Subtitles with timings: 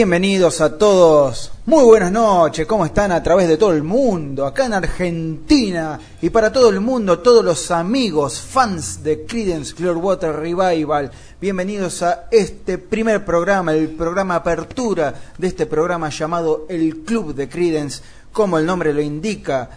[0.00, 1.52] Bienvenidos a todos.
[1.66, 2.66] Muy buenas noches.
[2.66, 4.46] ¿Cómo están a través de todo el mundo?
[4.46, 10.34] Acá en Argentina y para todo el mundo, todos los amigos, fans de Creedence Clearwater
[10.36, 11.10] Revival.
[11.38, 17.50] Bienvenidos a este primer programa, el programa apertura de este programa llamado El Club de
[17.50, 18.02] Creedence,
[18.32, 19.68] como el nombre lo indica.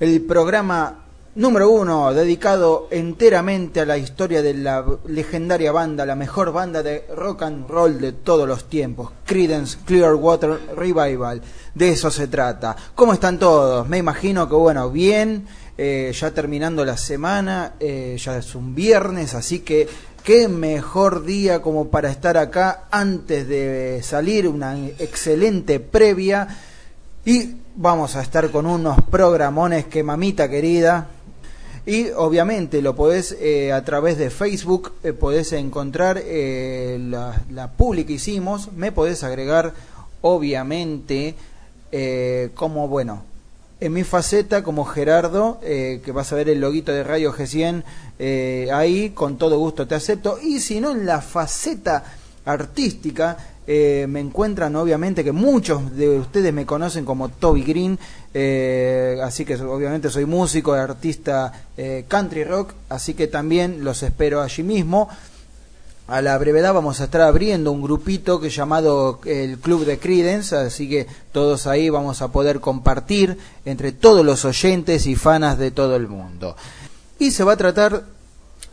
[0.00, 1.01] El programa
[1.34, 7.06] Número uno, dedicado enteramente a la historia de la legendaria banda, la mejor banda de
[7.16, 11.40] rock and roll de todos los tiempos, Creedence Clearwater Revival.
[11.74, 12.76] De eso se trata.
[12.94, 13.88] ¿Cómo están todos?
[13.88, 15.46] Me imagino que, bueno, bien,
[15.78, 19.88] eh, ya terminando la semana, eh, ya es un viernes, así que
[20.22, 26.46] qué mejor día como para estar acá antes de salir, una excelente previa.
[27.24, 31.08] Y vamos a estar con unos programones que mamita querida,
[31.84, 37.72] y obviamente lo podés eh, a través de Facebook, eh, podés encontrar eh, la, la
[37.76, 39.74] que hicimos, me podés agregar
[40.20, 41.34] obviamente
[42.54, 43.22] como, bueno,
[43.80, 49.10] en mi faceta como Gerardo, que vas a ver el loguito de Radio G100 ahí,
[49.10, 50.38] con todo gusto te acepto.
[50.40, 52.04] Y si no, en la faceta
[52.46, 57.98] artística, eh, me encuentran obviamente que muchos de ustedes me conocen como Toby Green,
[58.34, 64.42] eh, así que obviamente soy músico, artista eh, country rock, así que también los espero
[64.42, 65.08] allí mismo.
[66.08, 70.56] A la brevedad vamos a estar abriendo un grupito que llamado el Club de Credence,
[70.56, 75.70] así que todos ahí vamos a poder compartir entre todos los oyentes y fanas de
[75.70, 76.56] todo el mundo.
[77.20, 78.02] Y se va a tratar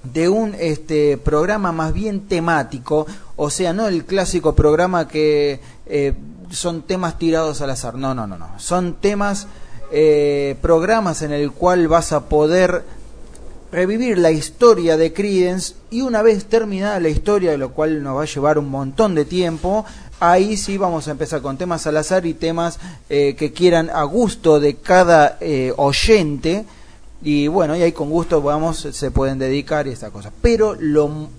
[0.04, 3.06] de un este, programa más bien temático,
[3.36, 6.14] o sea, no el clásico programa que eh,
[6.50, 9.48] son temas tirados al azar, no, no, no, no, son temas,
[9.92, 12.84] eh, programas en el cual vas a poder
[13.72, 18.24] revivir la historia de Credence y una vez terminada la historia, lo cual nos va
[18.24, 19.86] a llevar un montón de tiempo,
[20.20, 22.80] ahí sí vamos a empezar con temas al azar y temas
[23.10, 25.38] eh, que quieran a gusto de cada
[25.76, 26.66] oyente,
[27.22, 30.32] y bueno, y ahí con gusto vamos, se pueden dedicar y esta cosa.
[30.42, 31.30] Pero lo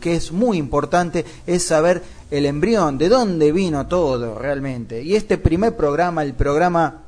[0.00, 5.02] que es muy importante es saber el embrión, de dónde vino todo realmente.
[5.02, 7.02] Y este primer programa, el programa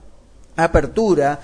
[0.56, 1.40] Apertura,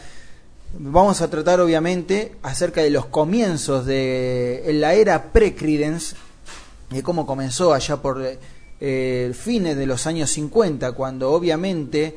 [0.78, 6.16] vamos a tratar obviamente acerca de los comienzos de la era pre-Credence,
[6.90, 8.22] de cómo comenzó allá por
[8.80, 12.14] eh, fines de los años 50, cuando obviamente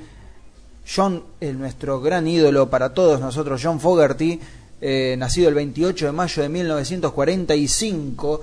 [0.88, 4.40] John, el, nuestro gran ídolo para todos nosotros, John Fogerty,
[4.82, 8.42] eh, nacido el 28 de mayo de 1945,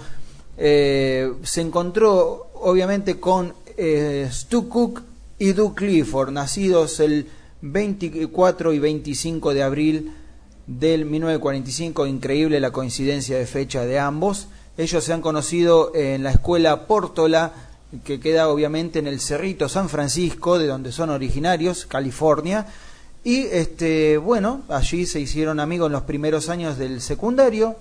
[0.58, 5.02] eh, se encontró obviamente con eh, Stu Cook
[5.38, 7.28] y Doug Clifford, nacidos el
[7.62, 10.12] 24 y 25 de abril
[10.66, 14.48] del 1945, increíble la coincidencia de fecha de ambos.
[14.76, 17.52] Ellos se han conocido en la escuela Pórtola,
[18.04, 22.66] que queda obviamente en el Cerrito San Francisco, de donde son originarios, California,
[23.26, 27.74] y este, bueno, allí se hicieron amigos en los primeros años del secundario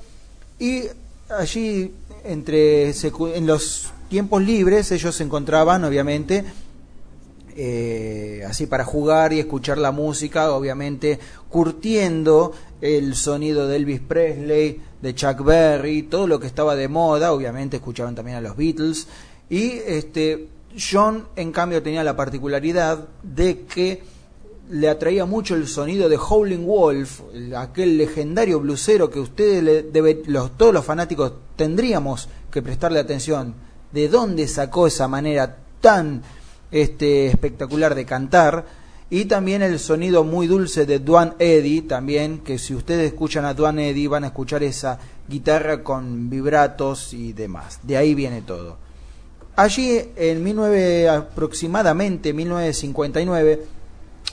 [0.58, 0.86] y
[1.30, 1.94] allí
[2.24, 6.44] entre en los tiempos libres ellos se encontraban obviamente
[7.56, 14.82] eh, así para jugar y escuchar la música, obviamente curtiendo el sonido de Elvis Presley,
[15.00, 19.08] de Chuck Berry, todo lo que estaba de moda, obviamente escuchaban también a los Beatles.
[19.48, 24.15] Y este John en cambio tenía la particularidad de que
[24.70, 27.22] le atraía mucho el sonido de Howling Wolf,
[27.56, 30.24] aquel legendario blusero que ustedes le debe,
[30.58, 33.54] todos los fanáticos tendríamos que prestarle atención.
[33.92, 36.24] ¿De dónde sacó esa manera tan
[36.72, 38.66] este, espectacular de cantar?
[39.10, 43.54] Y también el sonido muy dulce de Duane Eddy, también, que si ustedes escuchan a
[43.54, 47.80] Duane Eddy van a escuchar esa guitarra con vibratos y demás.
[47.84, 48.78] De ahí viene todo.
[49.56, 53.75] Allí, en 19, aproximadamente 1959,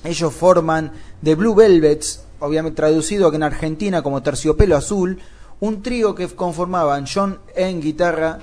[0.05, 5.19] ellos forman The Blue Velvets, obviamente traducido en Argentina como Terciopelo Azul,
[5.61, 8.41] un trío que conformaban John en guitarra,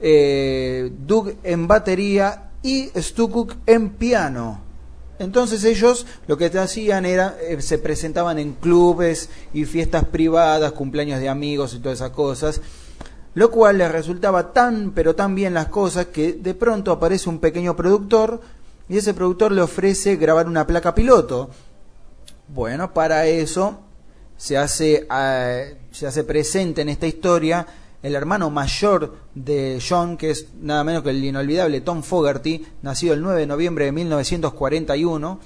[0.00, 4.60] eh, Doug en batería y Stu Cook en piano.
[5.18, 11.20] Entonces ellos lo que hacían era, eh, se presentaban en clubes y fiestas privadas, cumpleaños
[11.20, 12.60] de amigos y todas esas cosas,
[13.34, 17.38] lo cual les resultaba tan pero tan bien las cosas que de pronto aparece un
[17.38, 18.40] pequeño productor
[18.88, 21.50] y ese productor le ofrece grabar una placa piloto.
[22.48, 23.80] Bueno, para eso
[24.36, 27.66] se hace, eh, se hace presente en esta historia
[28.02, 33.14] el hermano mayor de John, que es nada menos que el inolvidable Tom Fogerty, nacido
[33.14, 35.40] el 9 de noviembre de 1941,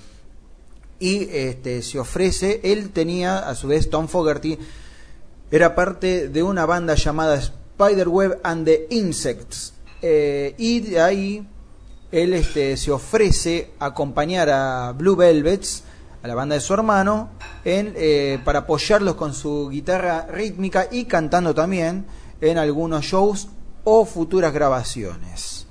[0.98, 4.58] y este, se ofrece, él tenía, a su vez, Tom Fogerty,
[5.50, 9.72] era parte de una banda llamada Spiderweb and the Insects,
[10.02, 11.48] eh, y de ahí
[12.12, 15.84] él este, se ofrece a acompañar a Blue Velvets,
[16.22, 17.30] a la banda de su hermano,
[17.64, 22.04] en, eh, para apoyarlos con su guitarra rítmica y cantando también
[22.40, 23.48] en algunos shows
[23.84, 25.66] o futuras grabaciones.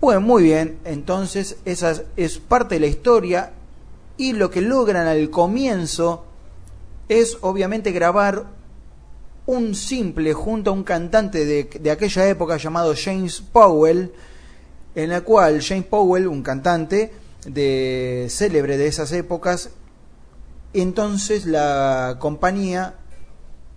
[0.00, 3.52] Bueno, muy bien, entonces esa es parte de la historia
[4.16, 6.24] y lo que logran al comienzo
[7.08, 8.44] es obviamente grabar
[9.46, 14.12] un simple junto a un cantante de, de aquella época llamado James Powell,
[14.94, 17.12] en la cual James Powell, un cantante
[17.46, 19.70] de célebre de esas épocas,
[20.72, 22.94] entonces la compañía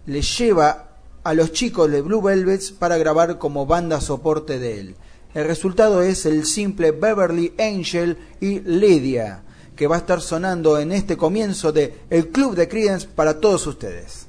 [0.05, 4.95] le lleva a los chicos de Blue Velvets para grabar como banda soporte de él.
[5.33, 9.43] El resultado es el simple Beverly Angel y Lydia,
[9.75, 13.65] que va a estar sonando en este comienzo de El Club de Credence para todos
[13.67, 14.20] ustedes.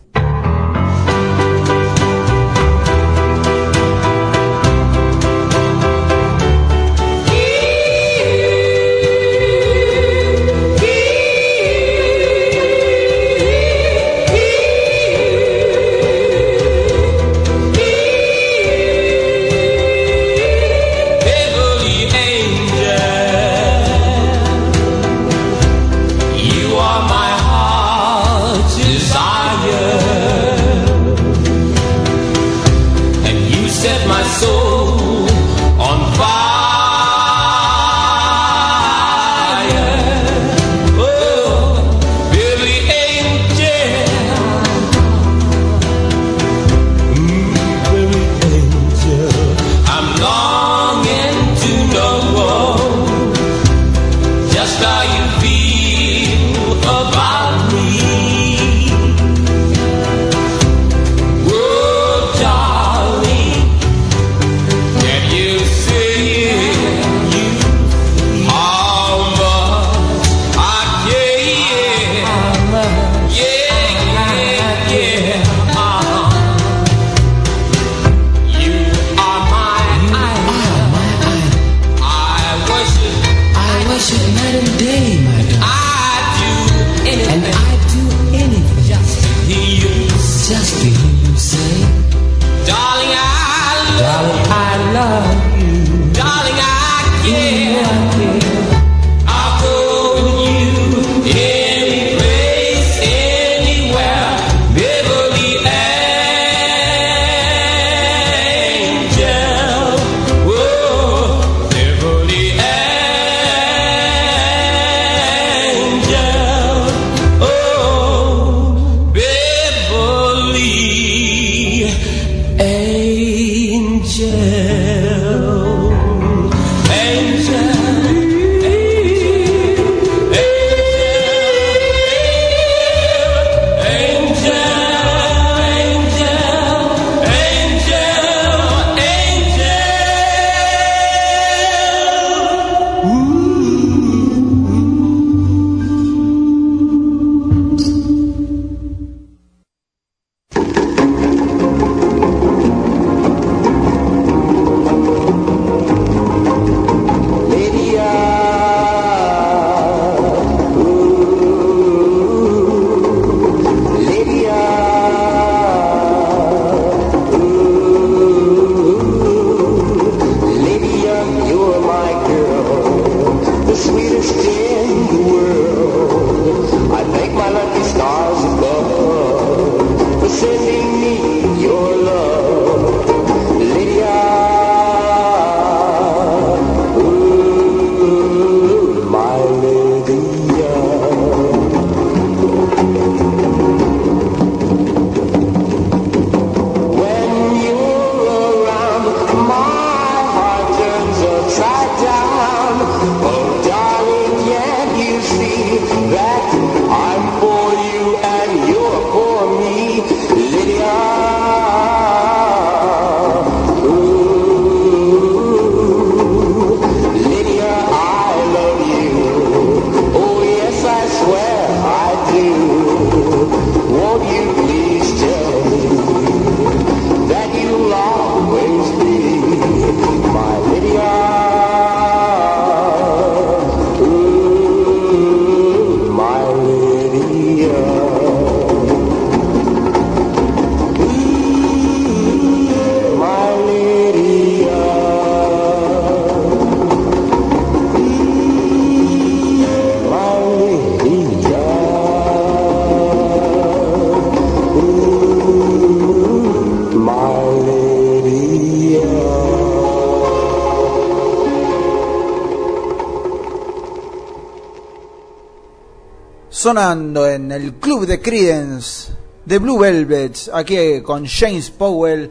[266.72, 269.12] Sonando en el club de Credence
[269.44, 272.30] de Blue Velvets, aquí con James Powell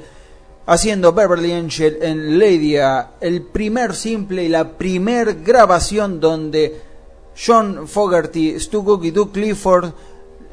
[0.66, 6.76] haciendo Beverly Angel en Lydia, el primer simple y la primer grabación donde
[7.38, 9.92] John Fogerty, Stu Cook y Doug Clifford,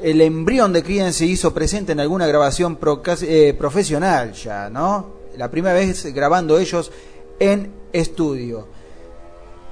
[0.03, 2.77] el embrión de Creedence se hizo presente en alguna grabación
[3.23, 5.13] eh, profesional ya, ¿no?
[5.35, 6.91] La primera vez grabando ellos
[7.39, 8.67] en estudio.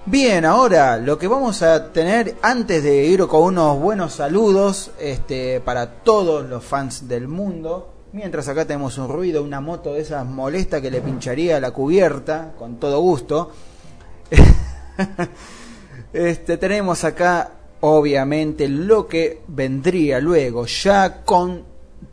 [0.09, 5.59] Bien, ahora lo que vamos a tener antes de ir con unos buenos saludos este,
[5.59, 7.93] para todos los fans del mundo.
[8.13, 12.53] Mientras acá tenemos un ruido, una moto de esas molesta que le pincharía la cubierta,
[12.57, 13.51] con todo gusto.
[16.13, 21.63] este, tenemos acá, obviamente, lo que vendría luego, ya con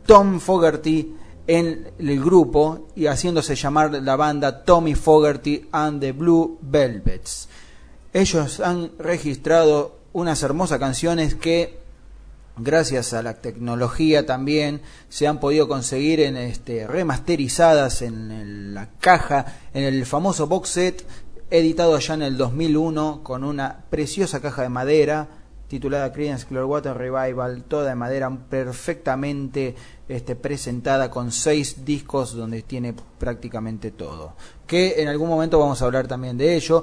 [0.05, 1.15] Tom Fogerty
[1.47, 7.14] en el grupo y haciéndose llamar la banda Tommy Fogerty and the Blue Velvets.
[8.15, 11.79] Ellos han registrado unas hermosas canciones que
[12.55, 14.79] gracias a la tecnología también
[15.09, 21.05] se han podido conseguir en este remasterizadas en la caja en el famoso box set
[21.49, 25.27] editado ya en el 2001 con una preciosa caja de madera
[25.67, 29.75] titulada Creedence Clearwater Revival, toda de madera perfectamente
[30.07, 34.35] este, presentada con seis discos donde tiene prácticamente todo.
[34.65, 36.81] Que en algún momento vamos a hablar también de ello.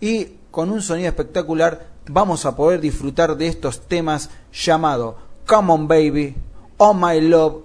[0.00, 5.16] Y con un sonido espectacular vamos a poder disfrutar de estos temas llamados
[5.48, 6.36] Come On Baby,
[6.76, 7.64] Oh My Love,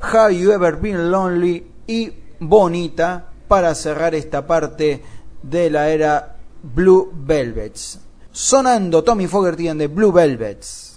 [0.00, 5.02] Have You Ever Been Lonely y Bonita para cerrar esta parte
[5.42, 7.98] de la era Blue Velvets.
[8.30, 10.89] Sonando Tommy Fogerty the Blue Velvets.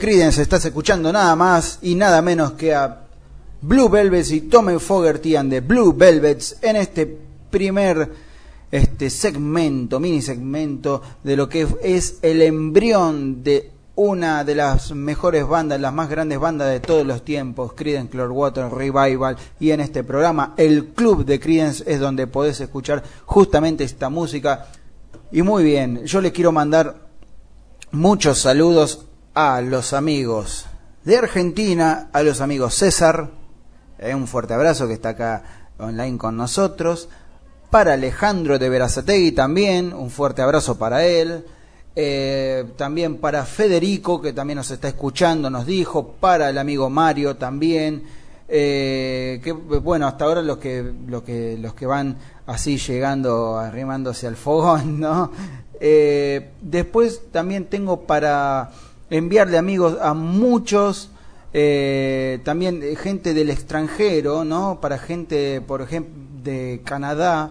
[0.00, 3.02] Creedence estás escuchando nada más y nada menos que a
[3.60, 7.18] Blue Velvets y Tommy Fogerty and the Blue Velvets en este
[7.50, 8.10] primer
[8.70, 15.46] este segmento, mini segmento de lo que es el embrión de una de las mejores
[15.46, 20.02] bandas, las más grandes bandas de todos los tiempos, Creedence Clearwater Revival y en este
[20.02, 24.68] programa el Club de Creedence es donde podés escuchar justamente esta música.
[25.30, 26.96] Y muy bien, yo les quiero mandar
[27.92, 30.66] muchos saludos a los amigos
[31.04, 33.30] de Argentina, a los amigos César,
[33.98, 35.42] eh, un fuerte abrazo que está acá
[35.78, 37.08] online con nosotros,
[37.70, 41.44] para Alejandro de Verazategui también, un fuerte abrazo para él,
[41.94, 47.36] eh, también para Federico, que también nos está escuchando, nos dijo, para el amigo Mario
[47.36, 48.02] también,
[48.48, 52.16] eh, que bueno, hasta ahora los que, los que, los que van
[52.46, 55.30] así llegando, arrimándose al fogón, ¿no?
[56.60, 58.70] Después también tengo para
[59.10, 61.10] enviarle amigos a muchos,
[62.44, 64.80] también gente del extranjero, ¿no?
[64.80, 67.50] Para gente, por ejemplo, de Canadá,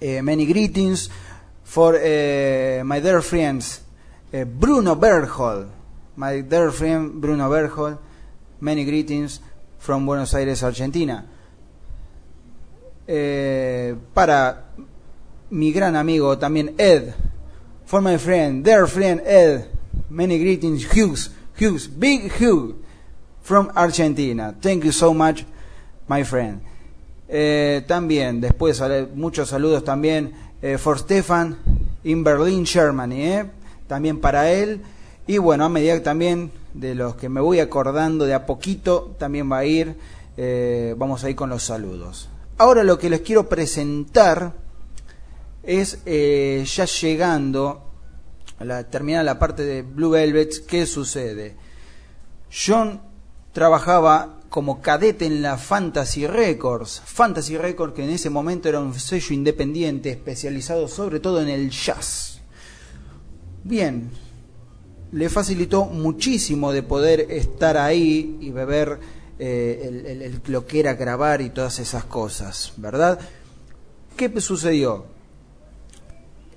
[0.00, 1.10] many greetings,
[1.64, 3.82] for uh, my dear friends
[4.32, 5.68] Bruno Berhol,
[6.16, 7.98] my dear friend Bruno Berhol,
[8.60, 9.40] many greetings
[9.78, 11.26] from Buenos Aires, Argentina.
[13.06, 14.64] Eh, para
[15.50, 17.14] mi gran amigo también Ed,
[17.84, 19.68] for my friend, dear friend Ed,
[20.14, 22.76] many greetings, Hughes, Hughes, Big Hugh
[23.42, 24.54] from Argentina.
[24.60, 25.44] Thank you so much,
[26.08, 26.62] my friend.
[27.28, 28.80] Eh, también, después
[29.14, 31.58] muchos saludos también eh, for Stefan
[32.04, 33.50] in Berlin, Germany, eh,
[33.88, 34.82] también para él.
[35.26, 39.14] Y bueno, a medida que también de los que me voy acordando de a poquito,
[39.18, 39.96] también va a ir,
[40.36, 42.28] eh, vamos a ir con los saludos.
[42.56, 44.52] Ahora lo que les quiero presentar
[45.64, 47.83] es ya llegando
[48.60, 51.56] la, terminar la parte de Blue Velvets, ¿qué sucede?
[52.50, 53.00] John
[53.52, 57.02] trabajaba como cadete en la Fantasy Records.
[57.04, 61.70] Fantasy Records que en ese momento era un sello independiente especializado sobre todo en el
[61.70, 62.40] jazz.
[63.64, 64.10] Bien,
[65.10, 68.98] le facilitó muchísimo de poder estar ahí y beber
[69.38, 73.18] eh, lo que era grabar y todas esas cosas, ¿verdad?
[74.16, 75.13] ¿Qué sucedió?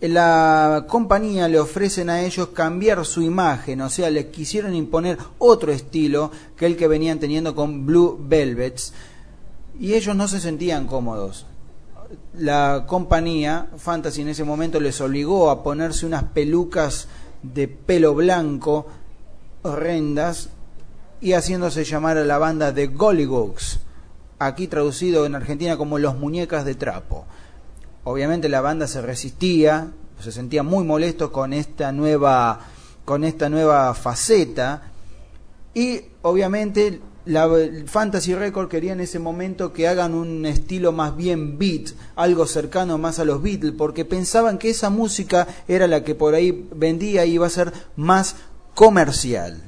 [0.02, 5.72] La compañía le ofrecen a ellos cambiar su imagen, o sea, le quisieron imponer otro
[5.72, 8.94] estilo que el que venían teniendo con Blue Velvets,
[9.80, 11.46] y ellos no se sentían cómodos.
[12.34, 17.08] La compañía, Fantasy en ese momento, les obligó a ponerse unas pelucas
[17.42, 18.88] de pelo blanco
[19.64, 20.50] horrendas
[21.20, 23.80] y haciéndose llamar a la banda de Gollywoods,
[24.40, 27.26] aquí traducido en Argentina como los muñecas de trapo.
[28.10, 29.92] Obviamente la banda se resistía,
[30.22, 32.62] se sentía muy molesto con esta nueva,
[33.04, 34.94] con esta nueva faceta
[35.74, 37.50] y obviamente la
[37.86, 42.98] Fantasy Record quería en ese momento que hagan un estilo más bien beat, algo cercano
[42.98, 47.26] más a los Beatles, porque pensaban que esa música era la que por ahí vendía
[47.26, 48.38] y iba a ser más
[48.74, 49.62] comercial.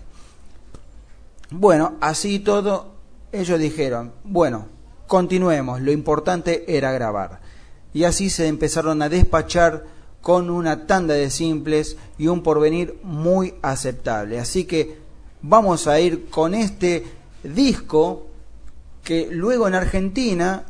[1.51, 2.93] Bueno, así todo,
[3.33, 4.67] ellos dijeron, bueno,
[5.07, 7.48] continuemos, lo importante era grabar
[7.93, 9.85] y así se empezaron a despachar
[10.21, 14.39] con una tanda de simples y un porvenir muy aceptable.
[14.39, 14.97] Así que
[15.41, 17.05] vamos a ir con este
[17.43, 18.27] disco
[19.03, 20.65] que luego en Argentina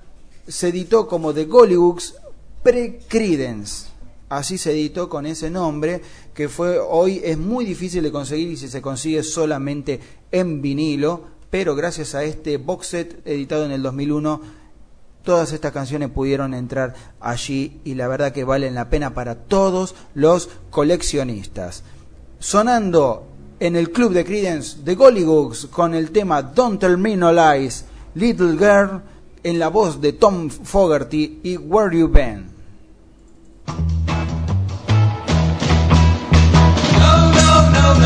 [0.47, 2.15] se editó como The Gollywoods
[2.63, 3.88] Pre-Credence.
[4.29, 6.01] Así se editó con ese nombre
[6.36, 9.99] que fue hoy es muy difícil de conseguir y si se consigue solamente
[10.32, 14.59] en vinilo, pero gracias a este box set editado en el 2001
[15.23, 19.95] todas estas canciones pudieron entrar allí y la verdad que valen la pena para todos
[20.13, 21.84] los coleccionistas.
[22.39, 23.25] Sonando
[23.60, 28.53] en el club de Credence de Gollygogs con el tema Don't Tell Me Lies, Little
[28.53, 29.01] Girl,
[29.43, 32.49] en la voz de Tom Fogerty y Where You Been.
[36.97, 37.99] No, no, no,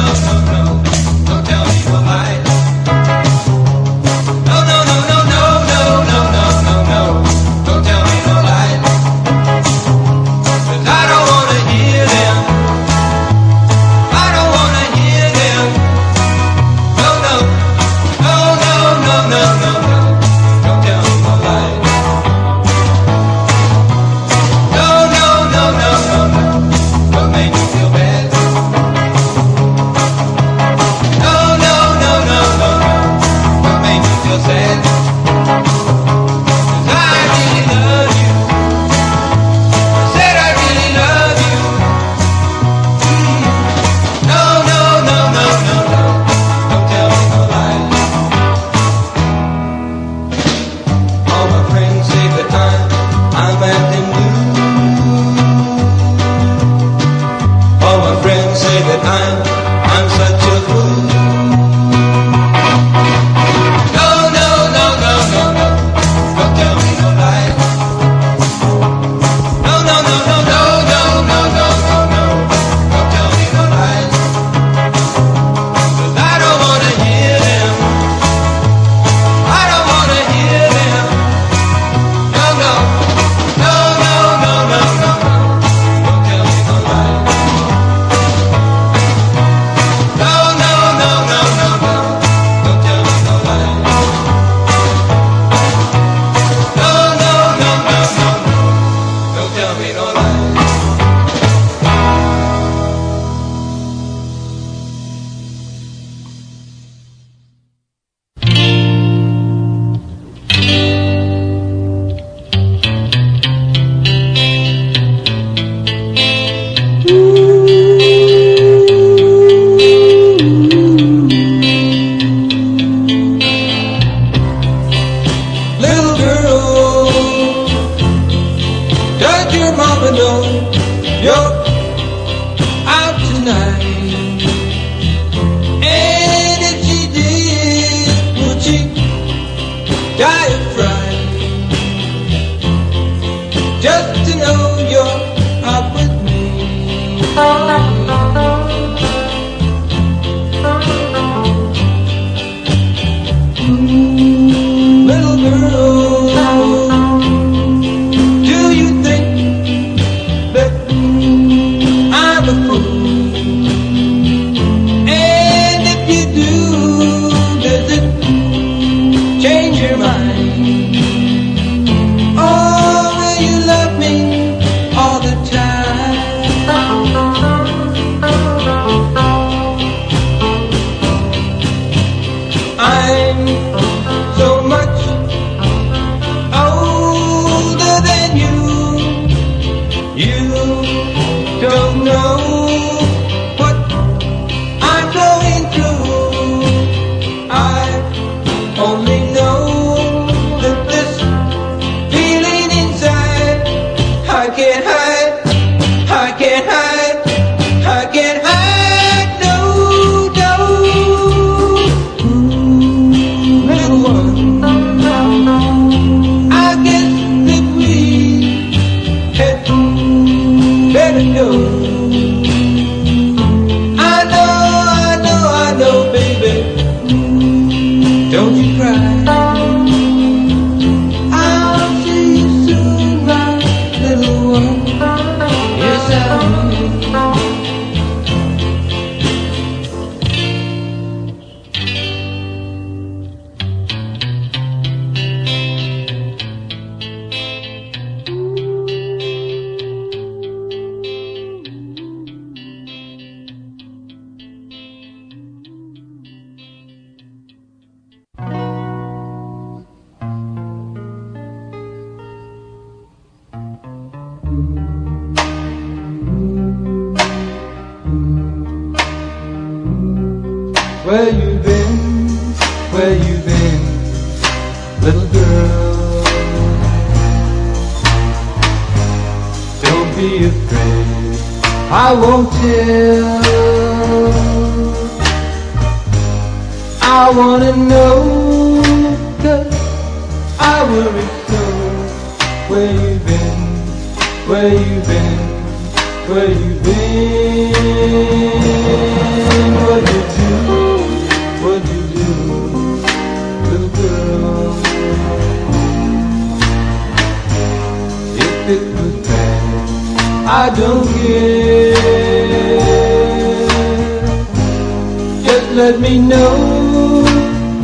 [315.94, 317.24] let me know,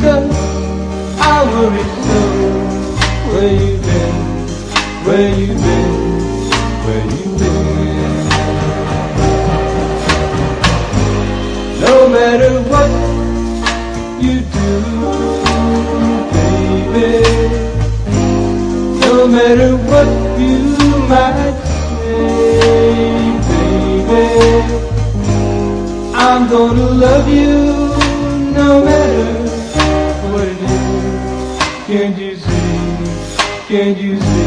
[0.02, 0.34] cause
[1.20, 2.20] I worry so.
[3.30, 4.14] Where you been?
[5.06, 5.92] Where you been?
[6.84, 8.28] Where you been?
[11.84, 12.90] No matter what
[14.24, 14.70] you do,
[16.32, 17.14] baby.
[19.06, 20.08] No matter what
[20.40, 20.58] you
[21.12, 21.58] might
[21.94, 22.18] say,
[24.08, 24.24] baby.
[26.12, 27.79] I'm gonna love you
[33.94, 34.39] changes.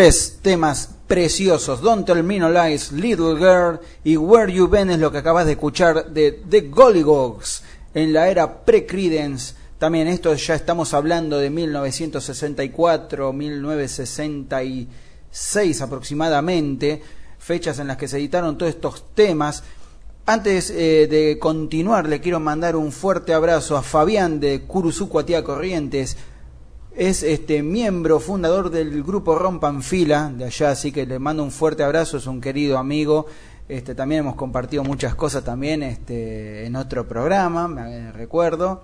[0.00, 1.82] Tres temas preciosos.
[1.82, 6.10] Don't Tell Lies, Little Girl y Where You Been es lo que acabas de escuchar
[6.10, 9.56] de The Gollygogs en la era pre-Credence.
[9.78, 17.02] También esto ya estamos hablando de 1964, 1966 aproximadamente,
[17.38, 19.62] fechas en las que se editaron todos estos temas.
[20.24, 26.16] Antes eh, de continuar, le quiero mandar un fuerte abrazo a Fabián de Curuzucuatía Corrientes,
[27.00, 31.82] es este miembro fundador del grupo Rompanfila de allá, así que le mando un fuerte
[31.82, 33.24] abrazo, es un querido amigo.
[33.70, 38.82] Este, también hemos compartido muchas cosas también este, en otro programa, me recuerdo.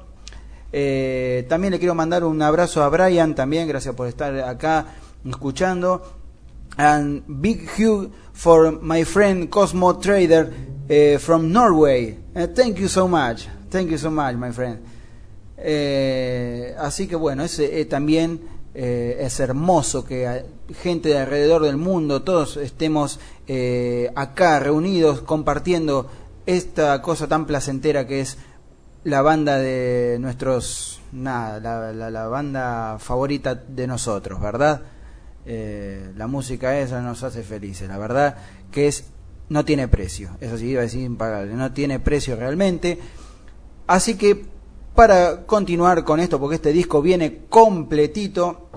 [0.72, 4.86] Eh, también le quiero mandar un abrazo a Brian, también gracias por estar acá
[5.28, 6.00] escuchando.
[6.78, 10.54] And big hug for my friend Cosmo Trader
[10.88, 12.18] eh, from Norway.
[12.34, 13.46] Eh, thank you so much.
[13.68, 14.95] Thank you so much, my friend.
[15.58, 18.40] Eh, así que bueno, es, eh, también
[18.74, 20.44] eh, es hermoso que
[20.82, 26.10] gente de alrededor del mundo, todos estemos eh, acá reunidos compartiendo
[26.46, 28.38] esta cosa tan placentera que es
[29.04, 34.82] la banda de nuestros, nada, la, la- la banda favorita de nosotros, ¿verdad?
[36.16, 38.36] La música esa nos hace felices, la verdad
[38.72, 39.04] que es
[39.48, 42.98] no tiene precio, eso sí iba a decir impagable, no tiene precio realmente.
[43.86, 44.44] Así que
[44.96, 48.70] para continuar con esto, porque este disco viene completito,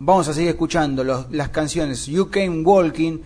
[0.00, 3.20] vamos a seguir escuchando las canciones You Came Walking,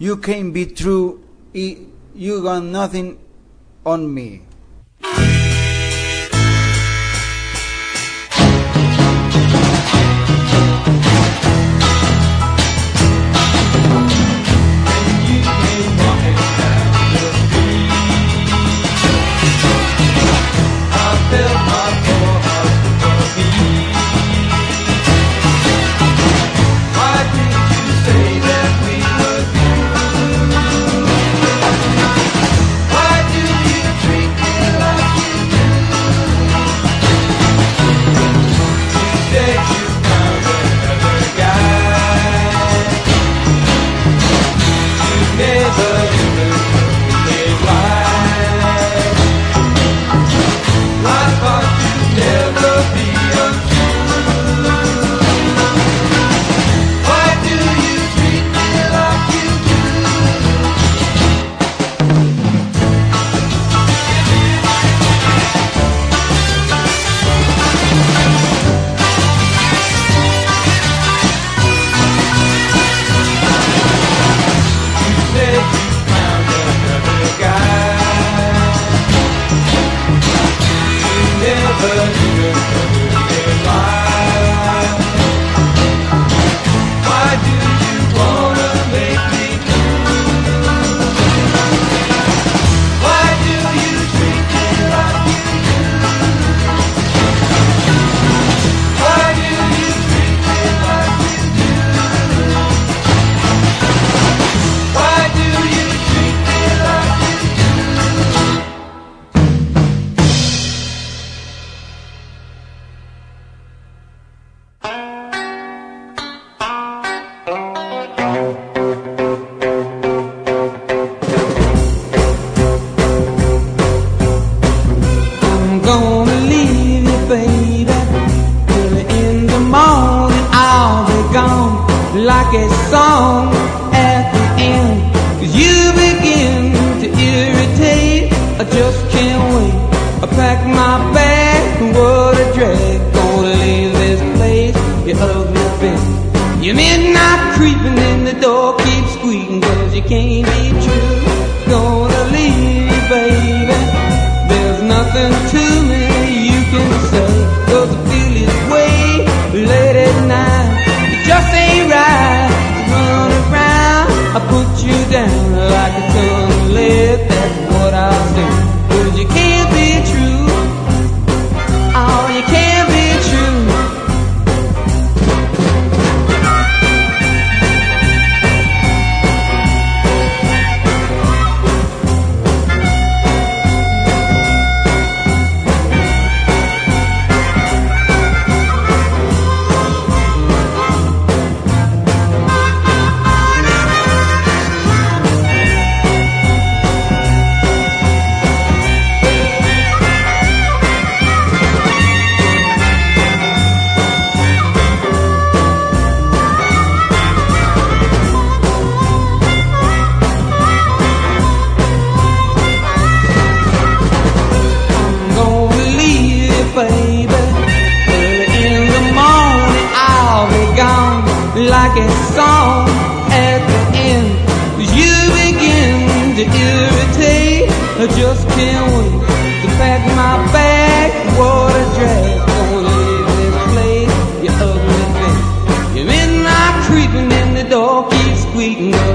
[0.00, 1.18] You Came Be True
[1.52, 1.78] y
[2.16, 3.16] You Got Nothing
[3.84, 4.42] on Me.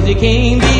[0.09, 0.78] you came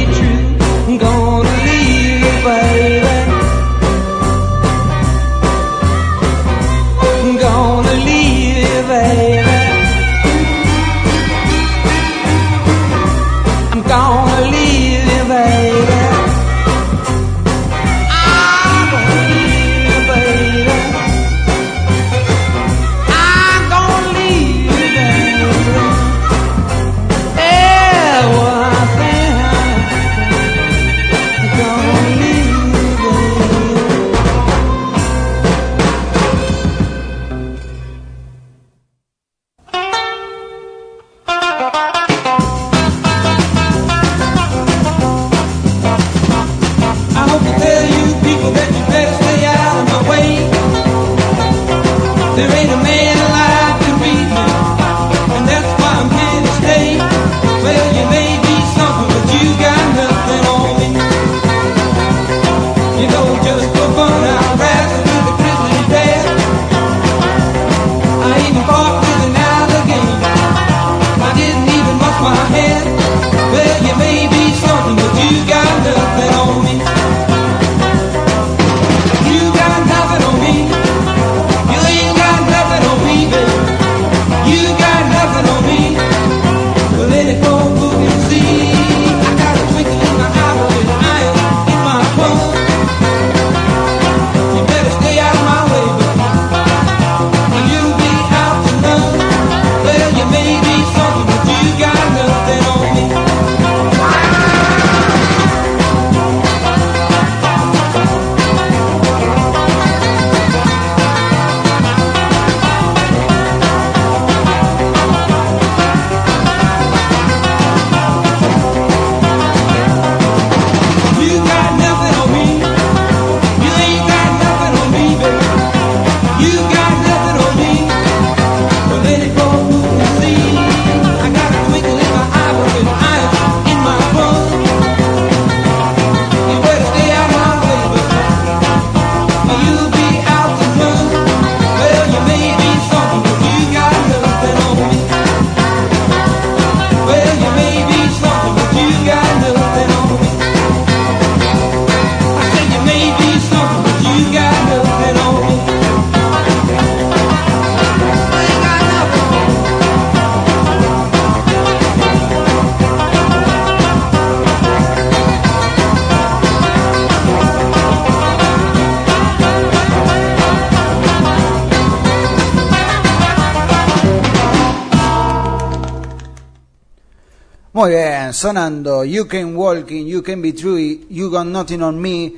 [178.40, 182.32] sonando You Can Walking, You Can Be True, You Got Nothing On Me,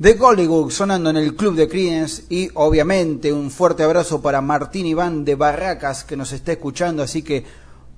[0.00, 4.86] The Gollywog sonando en el Club de Creedence y obviamente un fuerte abrazo para Martín
[4.86, 7.44] Iván de Barracas que nos está escuchando, así que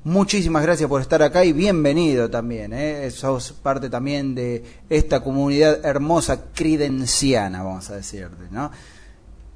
[0.02, 3.08] muchísimas gracias por estar acá y bienvenido también, ¿eh?
[3.12, 8.72] sos parte también de esta comunidad hermosa credenciana, vamos a decirte, ¿no?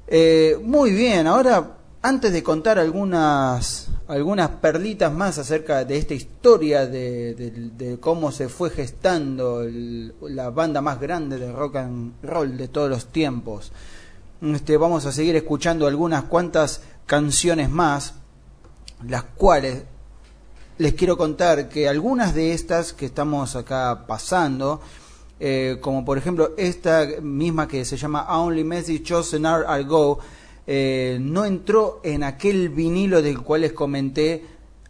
[0.07, 6.87] Eh, muy bien, ahora antes de contar algunas, algunas perlitas más acerca de este historia
[6.87, 9.63] de, cómo se fue gestando
[10.21, 13.71] la banda más grande de rock and roll de todos los tiempos,
[14.41, 18.15] este, vamos a seguir escuchando algunas cuantas canciones más,
[19.07, 19.83] las cuales
[20.79, 24.81] les quiero contar que algunas de estas que estamos acá pasando,
[25.39, 30.17] eh, como por ejemplo esta misma que se llama Only Message Chosen Are Are Go,
[30.65, 34.43] eh, no entró en aquel vinilo del cual les comenté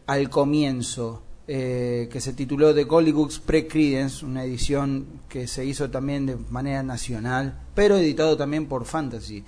[0.08, 1.24] al comienzo,
[1.54, 6.82] eh, que se tituló The Gollywoods Pre-Credence, una edición que se hizo también de manera
[6.82, 9.44] nacional, pero editado también por Fantasy.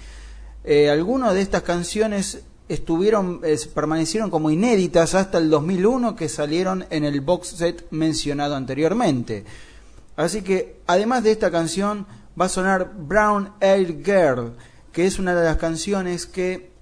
[0.65, 3.39] Eh, algunas de estas canciones estuvieron
[3.73, 9.45] permanecieron como inéditas hasta el 2001 que salieron en el box set mencionado anteriormente.
[10.17, 12.05] Así que además de esta canción
[12.37, 14.57] va a sonar Brown Eyed Girl,
[14.91, 16.73] que es una de las canciones que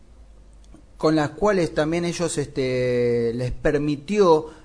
[0.97, 4.59] con las cuales también ellos este, les permitió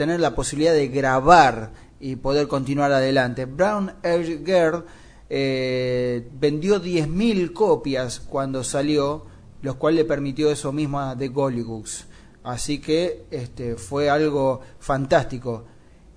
[0.00, 3.44] tener la posibilidad de grabar y poder continuar adelante.
[3.44, 4.86] Brown Eyed Girl
[5.28, 9.26] eh, vendió 10.000 copias cuando salió,
[9.60, 12.06] los cuales le permitió eso mismo a The Gollywoods.
[12.44, 15.64] Así que este, fue algo fantástico.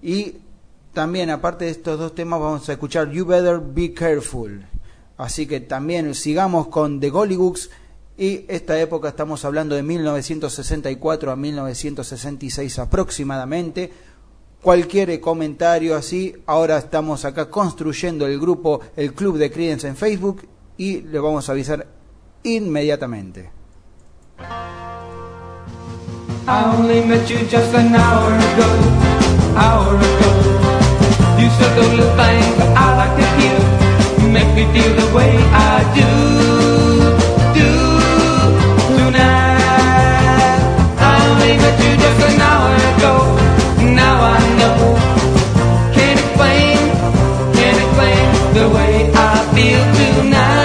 [0.01, 0.38] Y
[0.93, 4.65] también, aparte de estos dos temas, vamos a escuchar You Better Be Careful.
[5.17, 7.69] Así que también sigamos con The Gollywoods.
[8.18, 13.91] Y esta época estamos hablando de 1964 a 1966 aproximadamente.
[14.61, 20.47] Cualquier comentario así, ahora estamos acá construyendo el grupo, el club de Credence en Facebook
[20.78, 21.88] y le vamos a avisar
[22.43, 23.49] inmediatamente.
[34.34, 36.53] Make me feel the way I do
[41.97, 43.15] just an hour ago,
[43.93, 44.77] now I know.
[45.93, 46.77] Can't explain,
[47.53, 50.62] can't explain the way I feel tonight,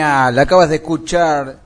[0.00, 1.60] Genial, acabas de escuchar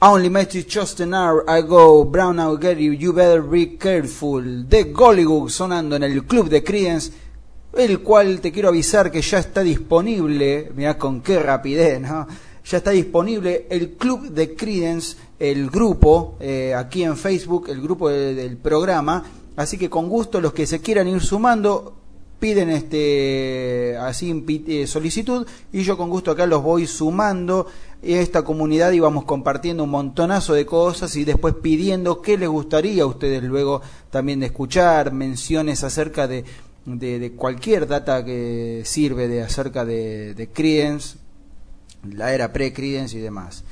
[0.00, 5.48] Only Message Just an Hour Ago, Brown Out Gary, You Better Be Careful, de Gollywog
[5.48, 7.12] sonando en el club de Creedence,
[7.78, 12.26] el cual te quiero avisar que ya está disponible, mirá con qué rapidez, ¿no?
[12.64, 18.08] Ya está disponible el club de Creedence, el grupo, eh, aquí en Facebook, el grupo
[18.08, 19.22] de- del programa,
[19.54, 21.94] así que con gusto los que se quieran ir sumando,
[22.40, 27.66] piden este así eh, solicitud y yo con gusto acá los voy sumando
[28.02, 33.04] esta comunidad y vamos compartiendo un montonazo de cosas y después pidiendo qué les gustaría
[33.04, 33.80] a ustedes luego
[34.10, 36.44] también de escuchar menciones acerca de,
[36.84, 40.48] de, cualquier data que sirve de acerca de, de
[42.10, 43.64] la era pre-Creedence y demás.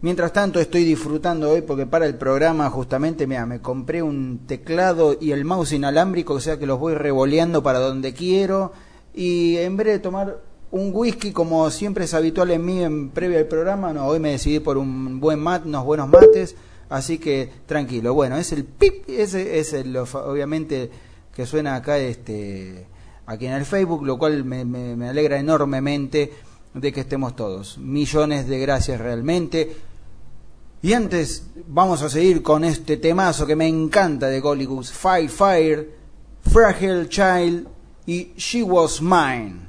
[0.00, 5.16] Mientras tanto estoy disfrutando hoy porque para el programa justamente mira, me compré un teclado
[5.18, 8.72] y el mouse inalámbrico, o sea que los voy revoleando para donde quiero
[9.14, 10.40] y en vez de tomar
[10.72, 14.32] un whisky como siempre es habitual en mí en previo al programa, no, hoy me
[14.32, 16.56] decidí por un buen mat, unos buenos mates,
[16.88, 18.12] así que tranquilo.
[18.12, 20.90] Bueno, es el pip, ese es el obviamente
[21.32, 22.88] que suena acá este
[23.26, 26.32] aquí en el Facebook, lo cual me, alegra enormemente
[26.74, 27.78] de que estemos todos.
[27.78, 29.76] Millones de gracias realmente.
[30.82, 35.90] Y antes vamos a seguir con este temazo que me encanta de Gollygoose, Fire Fire,
[36.42, 37.73] Fragile Child
[38.06, 39.68] She Was Mine.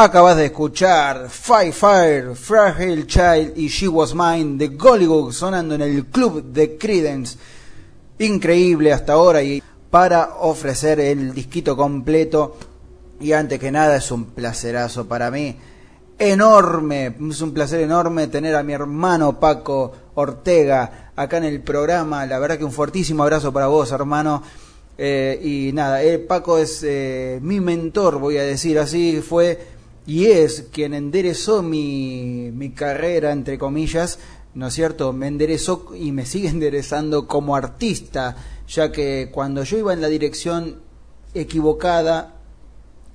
[0.00, 5.82] Acabas de escuchar Fire Fire, Fragile Child y She Was Mine de Gollywog sonando en
[5.82, 7.36] el club de Credence.
[8.20, 12.56] Increíble hasta ahora y para ofrecer el disquito completo.
[13.18, 15.56] Y antes que nada es un placerazo para mí.
[16.16, 22.24] Enorme, es un placer enorme tener a mi hermano Paco Ortega acá en el programa.
[22.24, 24.44] La verdad que un fortísimo abrazo para vos, hermano.
[24.96, 29.77] Eh, y nada, eh, Paco es eh, mi mentor, voy a decir así, fue
[30.08, 34.18] y es quien enderezó mi, mi carrera, entre comillas,
[34.54, 35.12] ¿no es cierto?
[35.12, 38.34] Me enderezó y me sigue enderezando como artista,
[38.66, 40.80] ya que cuando yo iba en la dirección
[41.34, 42.36] equivocada,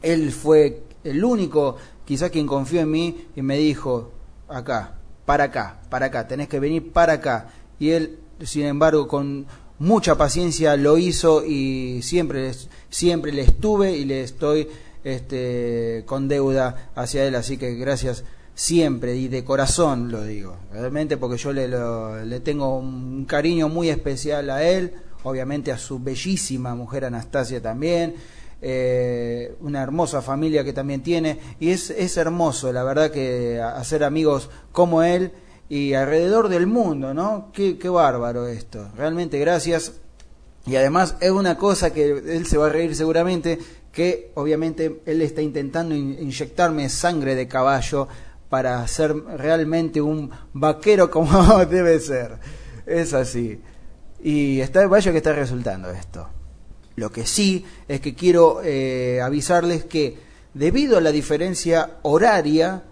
[0.03, 4.11] él fue el único, quizás quien confió en mí y me dijo,
[4.47, 7.49] acá, para acá, para acá, tenés que venir para acá.
[7.79, 9.47] Y él, sin embargo, con
[9.79, 12.51] mucha paciencia lo hizo y siempre,
[12.91, 14.67] siempre le estuve y le estoy
[15.03, 18.23] este, con deuda hacia él, así que gracias
[18.55, 21.67] siempre y de corazón lo digo, realmente porque yo le,
[22.25, 24.93] le tengo un cariño muy especial a él,
[25.23, 28.15] obviamente a su bellísima mujer Anastasia también,
[28.61, 34.03] eh, una hermosa familia que también tiene, y es, es hermoso, la verdad que hacer
[34.03, 35.31] amigos como él
[35.67, 37.49] y alrededor del mundo, ¿no?
[37.51, 39.93] Qué, qué bárbaro esto, realmente gracias.
[40.65, 43.59] Y además es una cosa que él se va a reír seguramente,
[43.93, 48.07] que obviamente él está intentando inyectarme sangre de caballo
[48.49, 52.39] para ser realmente un vaquero como debe ser.
[52.87, 53.61] Es así.
[54.21, 56.27] Y está, vaya que está resultando esto.
[56.95, 60.17] Lo que sí es que quiero eh, avisarles que
[60.55, 62.83] debido a la diferencia horaria,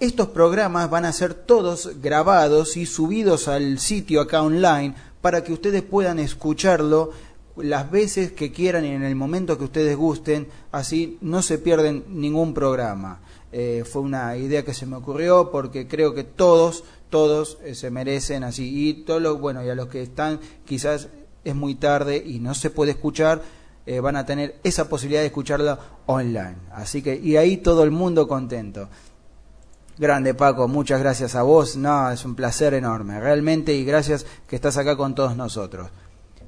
[0.00, 5.52] estos programas van a ser todos grabados y subidos al sitio acá online para que
[5.52, 7.12] ustedes puedan escucharlo
[7.56, 12.04] las veces que quieran y en el momento que ustedes gusten, así no se pierden
[12.08, 13.20] ningún programa.
[13.52, 17.90] Eh, fue una idea que se me ocurrió porque creo que todos, todos eh, se
[17.90, 18.88] merecen así.
[18.88, 21.08] Y todo lo, bueno, y a los que están quizás
[21.44, 23.42] es muy tarde y no se puede escuchar,
[23.84, 26.56] eh, van a tener esa posibilidad de escucharla online.
[26.72, 28.88] Así que, y ahí todo el mundo contento.
[29.98, 31.76] Grande Paco, muchas gracias a vos.
[31.76, 35.90] No, es un placer enorme, realmente, y gracias que estás acá con todos nosotros.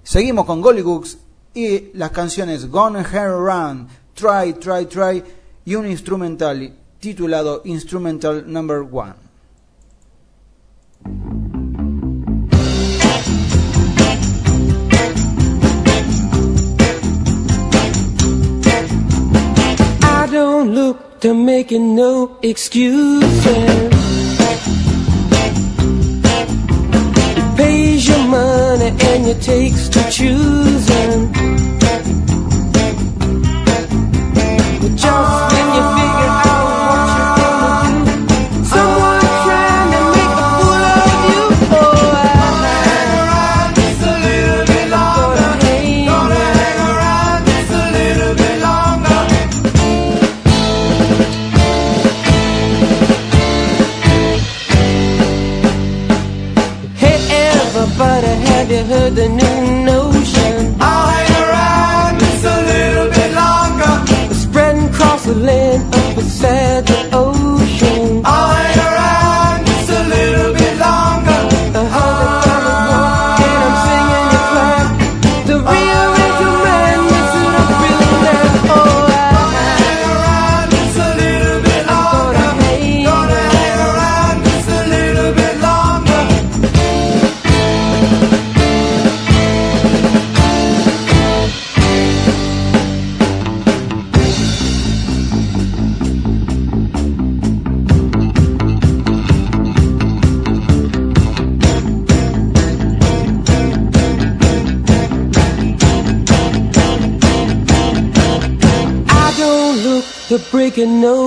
[0.05, 1.17] Seguimos con Gollygooks
[1.55, 5.25] y las canciones Gone Hair Run, Try, Try, Try
[5.65, 9.15] y un instrumental titulado Instrumental Number One.
[20.03, 24.24] I don't look to making no excuses.
[28.79, 31.33] Money and you takes to choosing.
[34.81, 35.94] But just when you
[110.75, 111.24] to breaking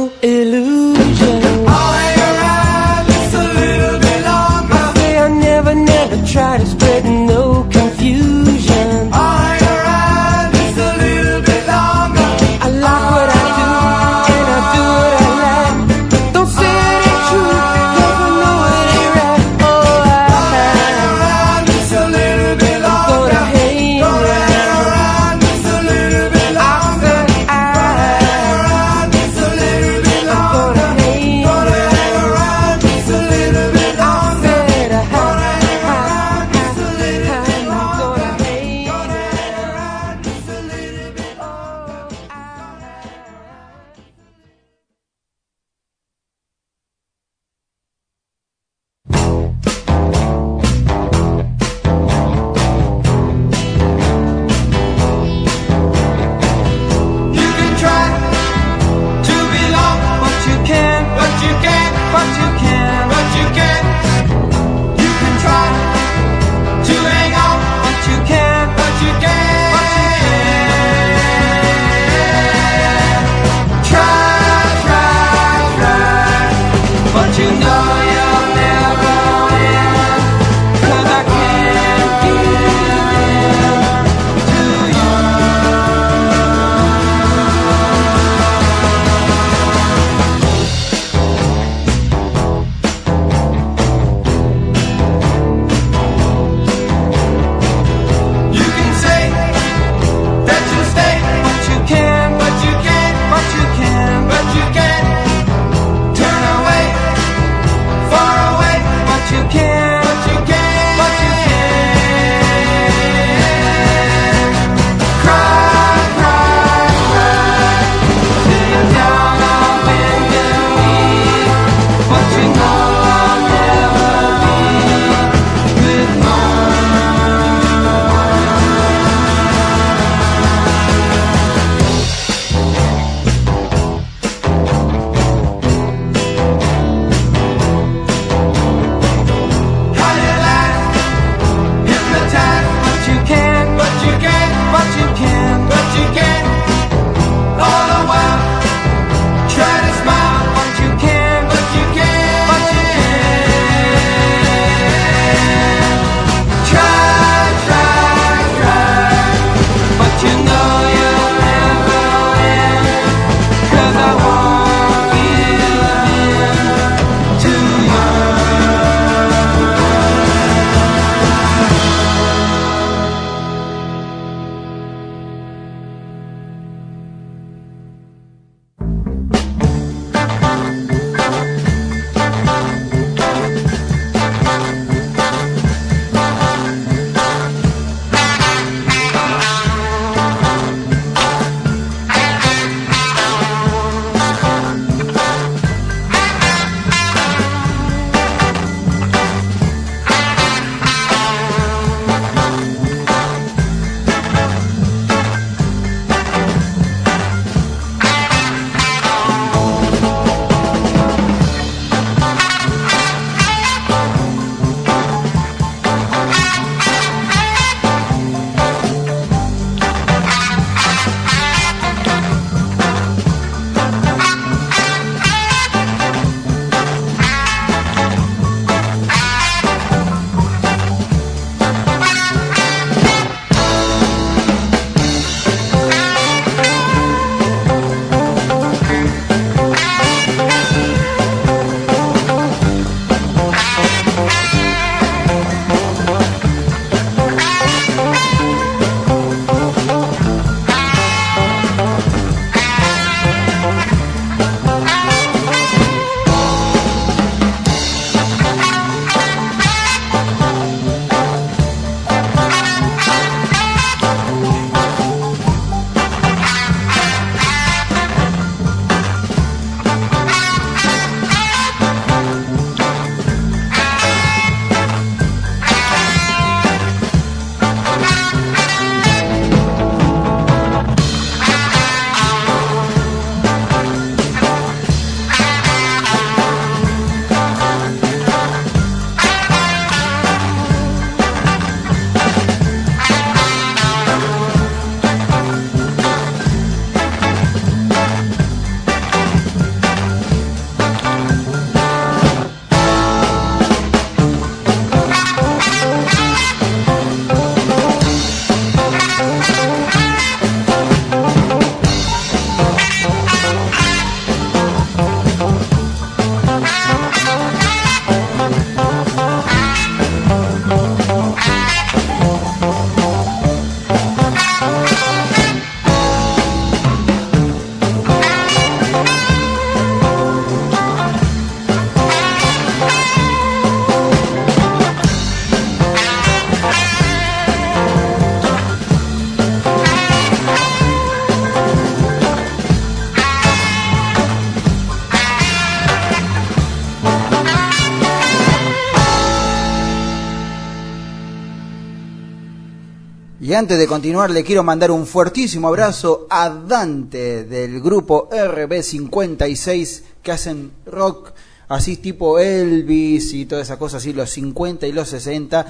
[353.57, 360.31] antes de continuar, le quiero mandar un fuertísimo abrazo a Dante del grupo RB56 que
[360.31, 361.31] hacen rock
[361.67, 365.65] así tipo Elvis y toda esa cosa así, los 50 y los 60.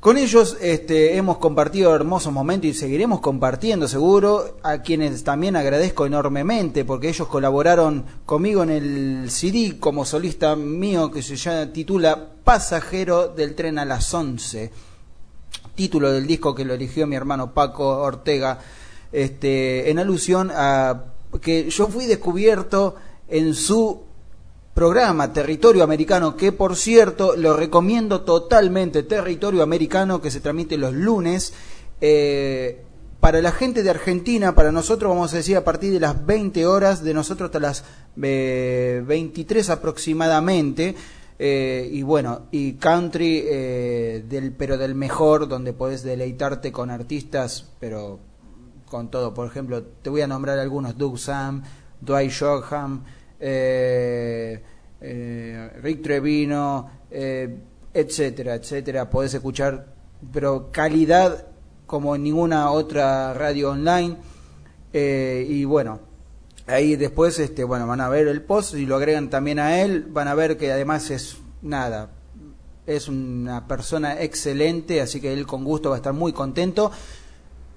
[0.00, 6.04] Con ellos este, hemos compartido hermosos momentos y seguiremos compartiendo seguro, a quienes también agradezco
[6.04, 12.32] enormemente porque ellos colaboraron conmigo en el CD como solista mío que se llama, titula
[12.44, 14.70] Pasajero del tren a las 11,
[15.78, 18.58] título del disco que lo eligió mi hermano Paco Ortega,
[19.12, 21.04] este, en alusión a
[21.40, 22.96] que yo fui descubierto
[23.28, 24.02] en su
[24.74, 30.94] programa Territorio Americano, que por cierto lo recomiendo totalmente, Territorio Americano, que se transmite los
[30.94, 31.52] lunes.
[32.00, 32.82] Eh,
[33.20, 36.66] para la gente de Argentina, para nosotros vamos a decir a partir de las 20
[36.66, 37.84] horas, de nosotros hasta las
[38.16, 40.96] 23 eh, aproximadamente.
[41.38, 48.18] Eh, y bueno, y country del pero del mejor, donde podés deleitarte con artistas, pero
[48.88, 49.34] con todo.
[49.34, 51.62] Por ejemplo, te voy a nombrar algunos: Doug Sam,
[52.00, 53.04] Dwight Shockham,
[53.40, 54.62] eh,
[55.00, 57.56] eh, Rick Trevino, eh,
[57.92, 59.08] etcétera, etcétera.
[59.08, 59.86] Podés escuchar,
[60.32, 61.46] pero calidad
[61.86, 64.16] como en ninguna otra radio online.
[64.92, 66.00] y bueno,
[66.68, 70.06] ahí después este, bueno, van a ver el post y lo agregan también a él.
[70.08, 72.12] Van a ver que además es nada.
[72.86, 76.90] Es una persona excelente, así que él con gusto va a estar muy contento.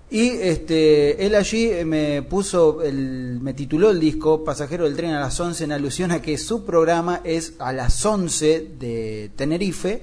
[0.09, 5.21] Y este, él allí me puso, el, me tituló el disco Pasajero del tren a
[5.21, 10.01] las 11 en alusión a que su programa es a las 11 de Tenerife.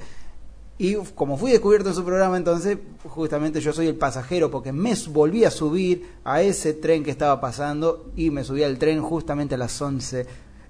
[0.80, 4.94] Y como fui descubierto en su programa, entonces justamente yo soy el pasajero porque me
[5.09, 9.56] volví a subir a ese tren que estaba pasando y me subí al tren justamente
[9.56, 10.26] a las 11.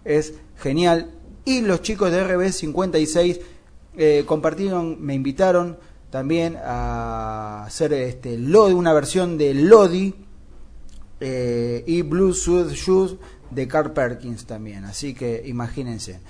[0.07, 1.11] Es genial.
[1.45, 3.41] Y los chicos de RB56
[3.99, 5.77] eh, compartieron, me invitaron
[6.09, 10.15] también a hacer este, una versión de Lodi
[11.21, 13.17] eh, y Blue Suit Shoes
[13.51, 14.85] de Carl Perkins también.
[14.85, 16.21] Así que imagínense.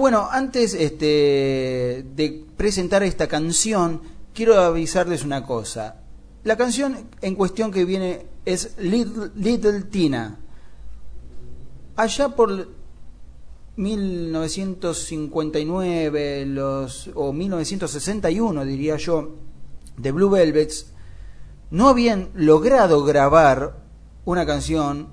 [0.00, 4.00] Bueno, antes este, de presentar esta canción,
[4.32, 5.96] quiero avisarles una cosa.
[6.42, 10.38] La canción en cuestión que viene es Little, Little Tina.
[11.96, 12.68] Allá por
[13.76, 19.36] 1959 los, o 1961, diría yo,
[19.98, 20.94] de Blue Velvets,
[21.70, 23.76] no habían logrado grabar
[24.24, 25.08] una canción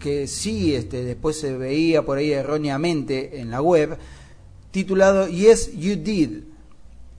[0.00, 3.96] que sí este, después se veía por ahí erróneamente en la web,
[4.72, 6.44] titulado Yes You Did.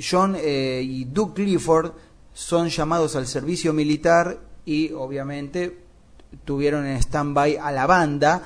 [0.00, 1.92] John y Doug Clifford
[2.32, 5.78] son llamados al servicio militar y obviamente
[6.44, 8.42] tuvieron en stand-by a la banda,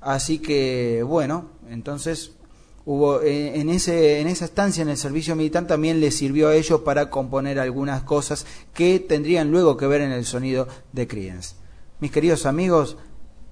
[0.00, 2.32] así que bueno, entonces
[2.84, 6.54] hubo eh, en ese en esa estancia en el servicio militar también les sirvió a
[6.54, 11.54] ellos para componer algunas cosas que tendrían luego que ver en el sonido de Creedence.
[12.00, 12.96] Mis queridos amigos,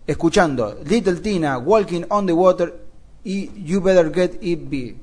[0.06, 2.85] escuchando Little Tina, Walking on the Water
[3.26, 4.94] y You Better Get It Be.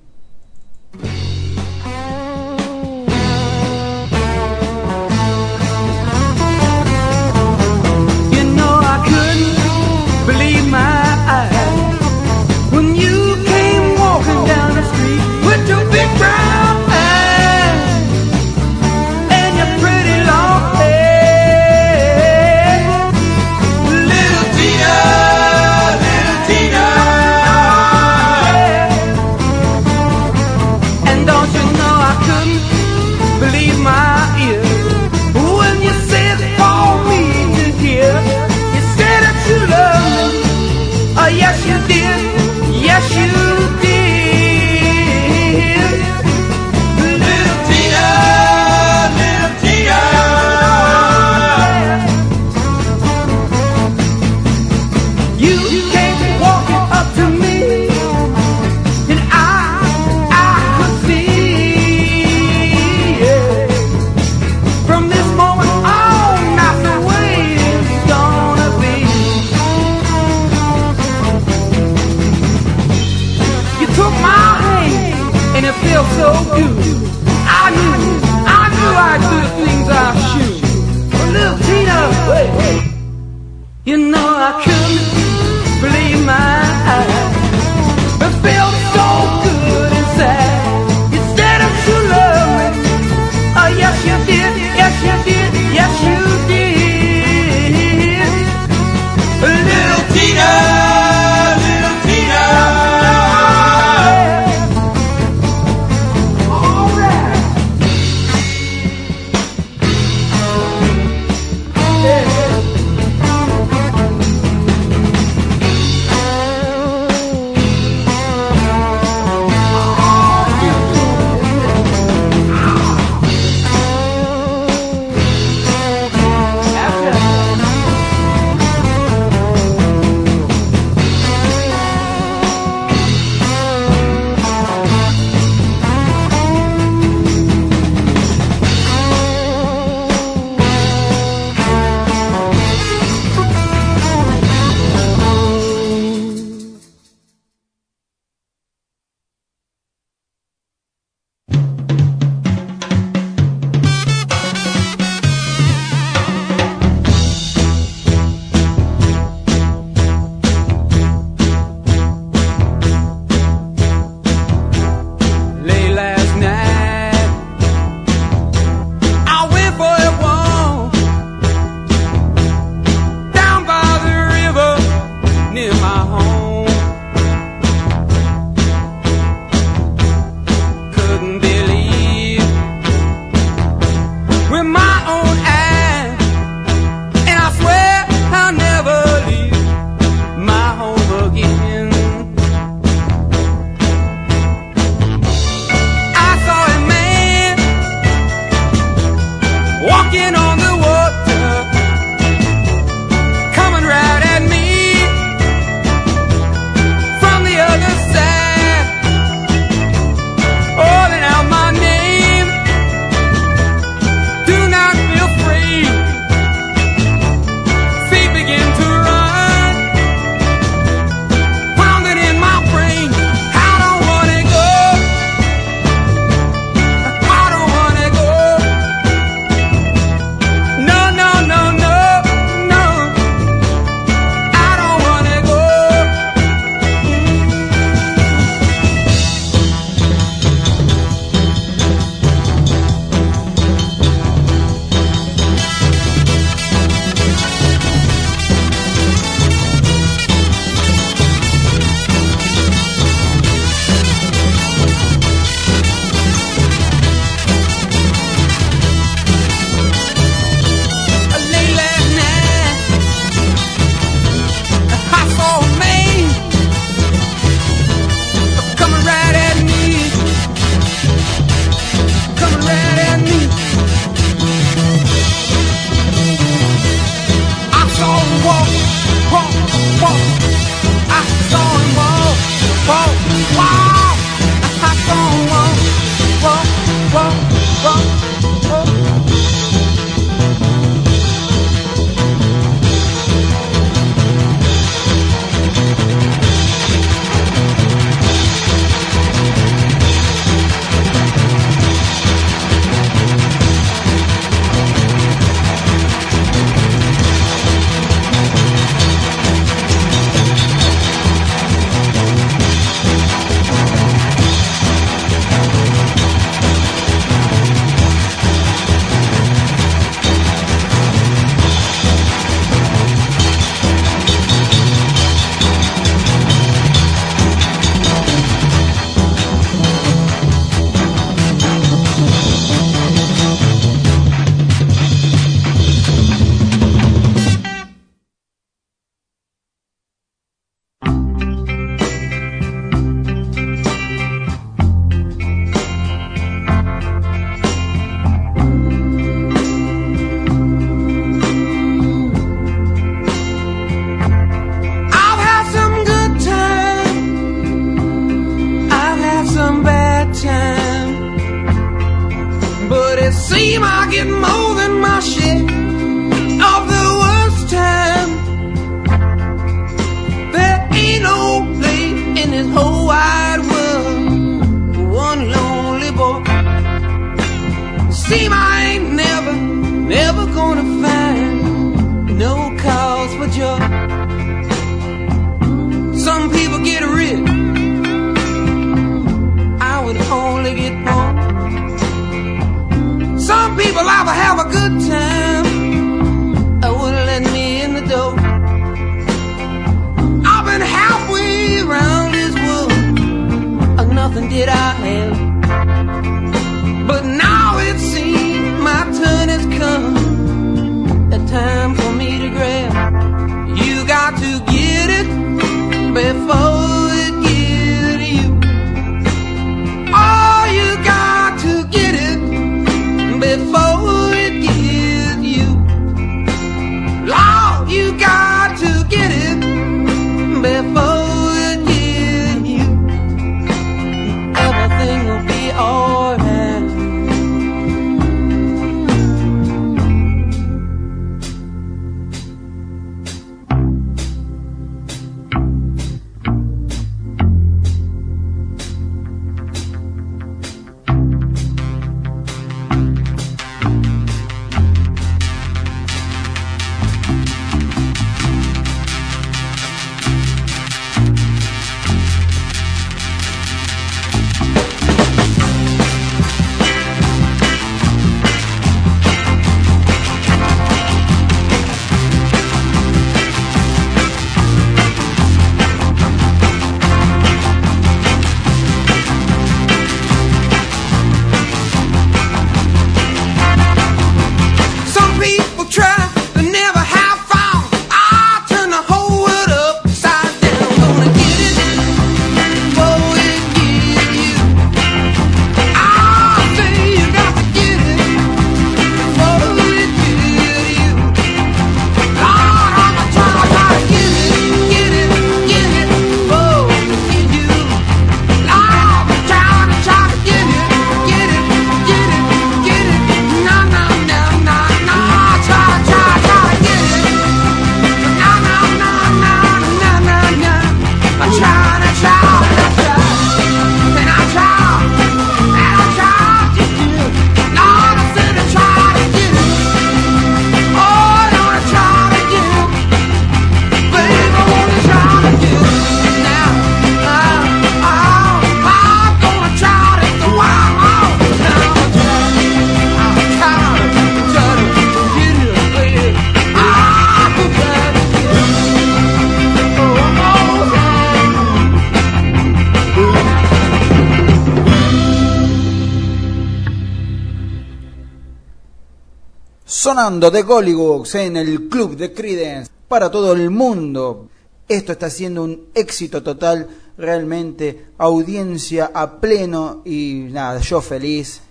[560.14, 564.48] De Gollywoods en el club de Credence para todo el mundo.
[564.88, 566.88] Esto está siendo un éxito total,
[567.18, 571.64] realmente audiencia a pleno y nada, yo feliz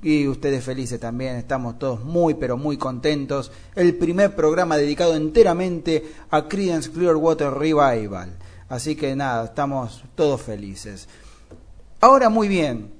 [0.00, 3.50] y ustedes felices también, estamos todos muy pero muy contentos.
[3.74, 8.30] El primer programa dedicado enteramente a Credence Clearwater Revival.
[8.68, 11.08] Así que nada, estamos todos felices.
[12.00, 12.92] Ahora muy bien,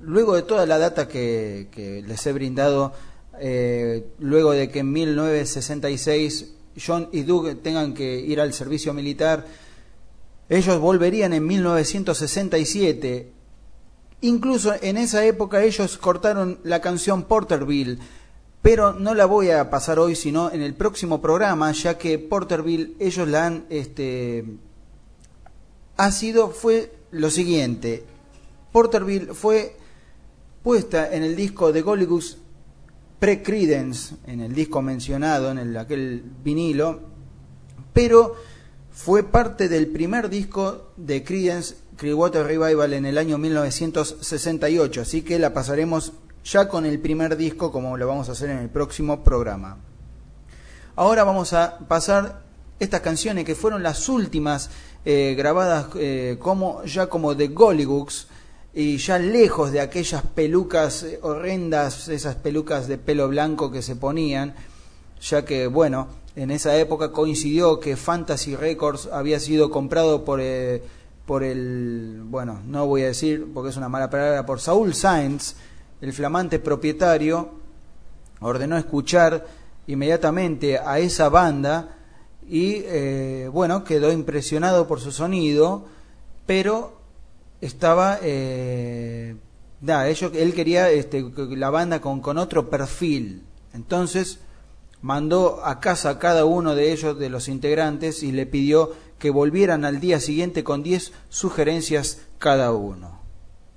[0.00, 2.92] luego de toda la data que les he brindado,
[3.40, 9.46] eh, luego de que en 1966 John y Doug tengan que ir al servicio militar,
[10.48, 13.32] ellos volverían en 1967.
[14.22, 17.98] Incluso en esa época ellos cortaron la canción Porterville,
[18.60, 22.94] pero no la voy a pasar hoy, sino en el próximo programa, ya que Porterville
[22.98, 24.44] ellos la han, este,
[25.96, 28.04] ha sido, fue lo siguiente.
[28.72, 29.76] Porterville fue
[30.62, 32.36] puesta en el disco de Gollywoods
[33.20, 37.00] pre-Credence, en el disco mencionado, en el, aquel vinilo,
[37.92, 38.34] pero
[38.90, 45.38] fue parte del primer disco de Credence Clearwater Revival en el año 1968, así que
[45.38, 46.14] la pasaremos
[46.44, 49.76] ya con el primer disco como lo vamos a hacer en el próximo programa.
[50.96, 52.42] Ahora vamos a pasar
[52.78, 54.70] estas canciones que fueron las últimas
[55.04, 58.28] eh, grabadas eh, como ya como de Gollywoods
[58.72, 64.54] y ya lejos de aquellas pelucas horrendas, esas pelucas de pelo blanco que se ponían,
[65.20, 70.82] ya que bueno, en esa época coincidió que Fantasy Records había sido comprado por eh,
[71.30, 75.54] por el, bueno, no voy a decir porque es una mala palabra, por Saul Sainz,
[76.00, 77.50] el flamante propietario,
[78.40, 79.46] ordenó escuchar
[79.86, 81.96] inmediatamente a esa banda
[82.48, 85.84] y eh, bueno, quedó impresionado por su sonido,
[86.46, 86.99] pero
[87.60, 89.36] estaba, eh,
[89.80, 94.40] nada, ellos, él quería este, la banda con, con otro perfil, entonces
[95.02, 99.30] mandó a casa a cada uno de ellos, de los integrantes, y le pidió que
[99.30, 103.20] volvieran al día siguiente con 10 sugerencias cada uno.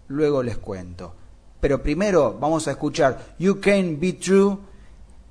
[0.08, 1.16] Luego les cuento.
[1.60, 4.58] Pero primero vamos a escuchar You Can Be True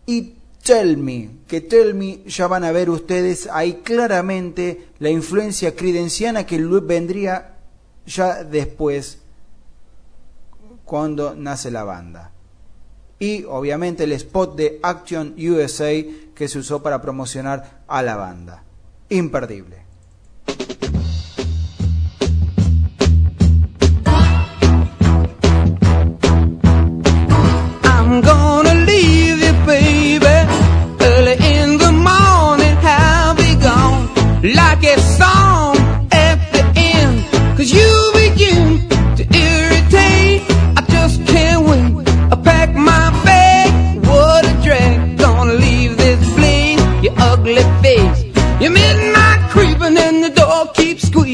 [0.06, 5.74] y Tell Me, que Tell Me ya van a ver ustedes ahí claramente la influencia
[5.74, 7.51] credenciana que vendría
[8.06, 9.18] ya después
[10.84, 12.32] cuando nace la banda.
[13.18, 15.92] Y obviamente el spot de Action USA
[16.34, 18.64] que se usó para promocionar a la banda.
[19.08, 19.81] Imperdible.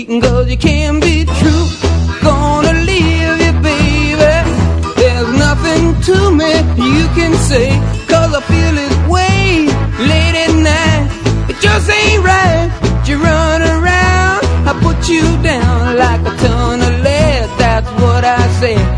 [0.08, 1.66] cheating cause you can't be true.
[2.22, 4.16] Gonna leave you, baby.
[4.96, 7.70] There's nothing to me you can say
[8.08, 9.66] Cause I feel this way
[10.10, 11.50] late at night.
[11.50, 14.44] It just ain't right that you run around.
[14.66, 18.97] I put you down like a ton of lead That's what I said.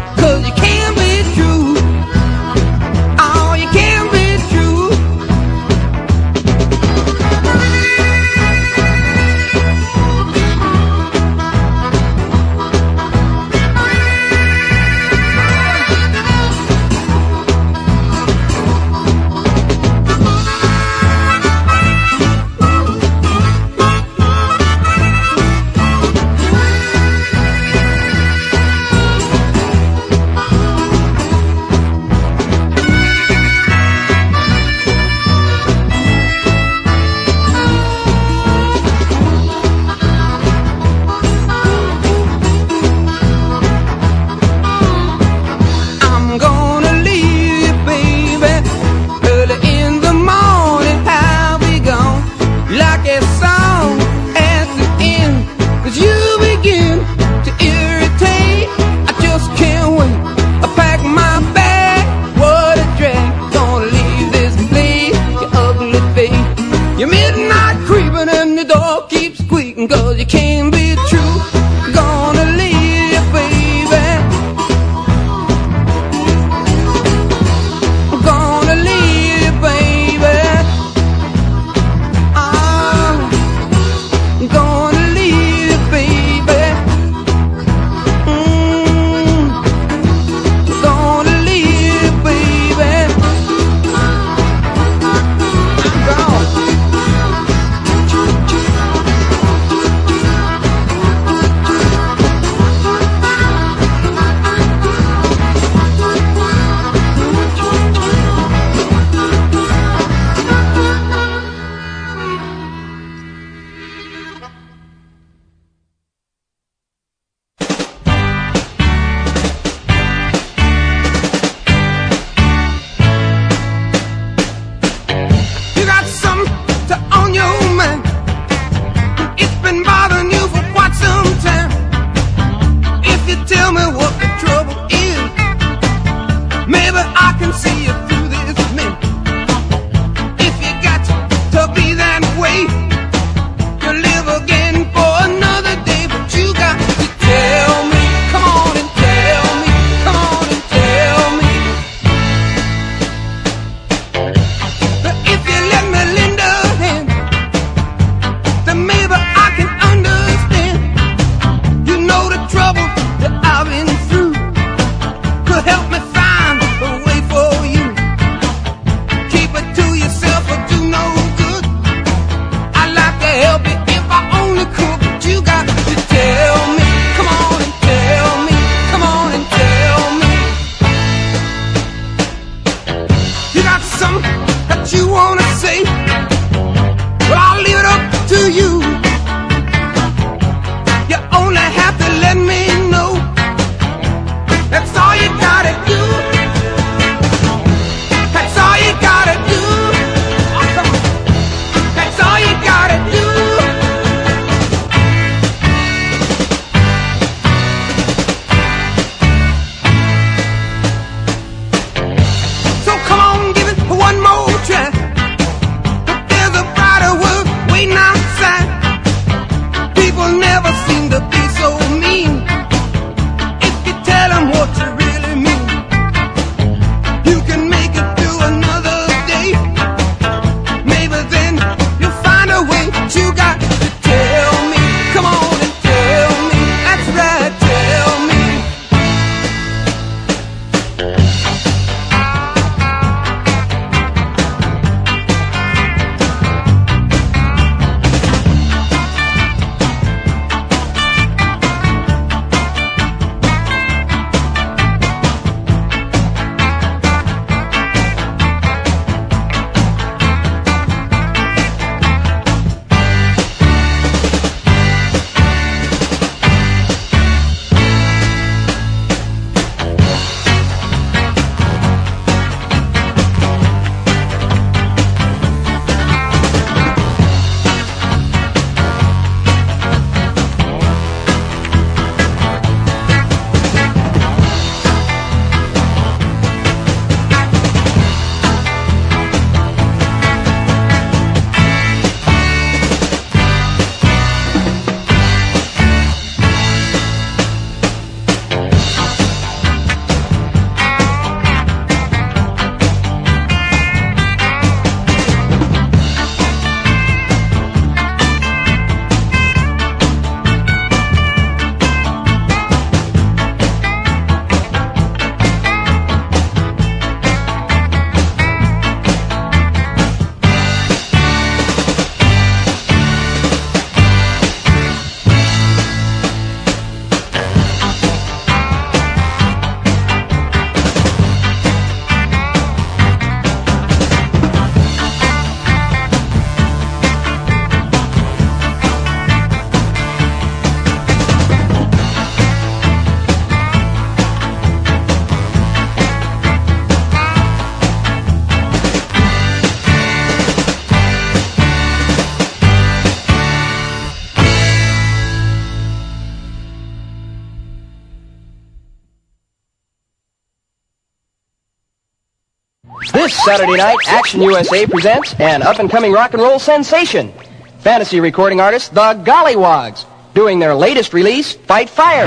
[363.45, 367.33] Saturday night, Action USA presents an up-and-coming rock and roll sensation.
[367.79, 370.05] Fantasy recording artist the Gollywogs,
[370.35, 372.27] doing their latest release, Fight Fire.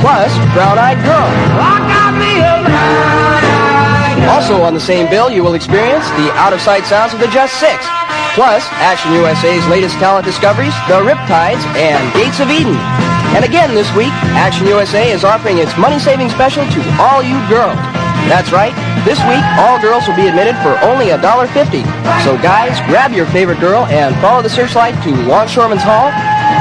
[0.00, 1.26] Plus, Brown Eyed Girl.
[4.30, 7.84] Also on the same bill, you will experience the out-of-sight sounds of the Just Six.
[8.34, 12.76] Plus, Action USA's latest talent discoveries, the Riptides and Gates of Eden.
[13.36, 17.76] And again this week, Action USA is offering its money-saving special to all you girls.
[18.32, 18.72] That's right,
[19.04, 21.84] this week all girls will be admitted for only $1.50.
[22.24, 26.08] So guys, grab your favorite girl and follow the searchlight to Longshoreman's Hall,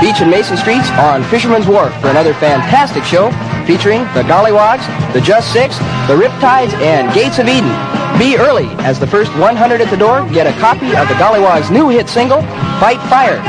[0.04, 3.32] Beach and Mason Streets on Fisherman's Wharf for another fantastic show
[3.66, 4.84] featuring the Gollywogs,
[5.14, 5.80] the Just Six,
[6.12, 7.72] the Riptides, and Gates of Eden.
[8.20, 11.72] Be early, as the first 100 at the door get a copy of the Gollywogs'
[11.72, 12.42] new hit single,
[12.84, 13.40] Fight Fire.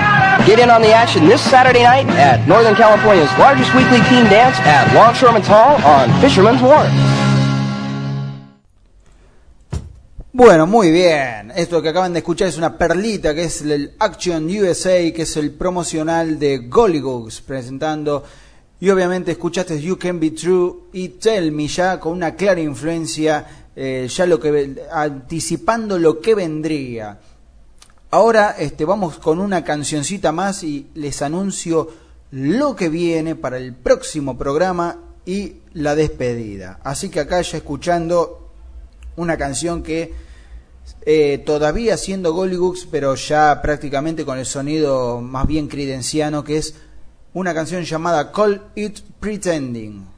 [0.44, 4.58] Get in on the action this Saturday night at Northern California's largest weekly teen dance
[4.60, 6.92] at Longshoreman's Hall on Fisherman's Wharf.
[10.32, 11.50] Bueno, muy bien.
[11.56, 15.36] Esto que acaban de escuchar es una perlita que es el Action USA, que es
[15.38, 18.22] el promocional de Gollygoogs, presentando.
[18.78, 23.46] Y obviamente escuchaste You Can Be True y Tell Me ya con una clara influencia,
[23.74, 27.18] eh, ya lo que anticipando lo que vendría.
[28.16, 31.90] Ahora este, vamos con una cancioncita más y les anuncio
[32.30, 36.80] lo que viene para el próximo programa y la despedida.
[36.82, 38.52] Así que acá ya escuchando
[39.16, 40.14] una canción que
[41.02, 46.74] eh, todavía siendo Gollygoogs, pero ya prácticamente con el sonido más bien cridenciano, que es
[47.34, 50.15] una canción llamada Call It Pretending.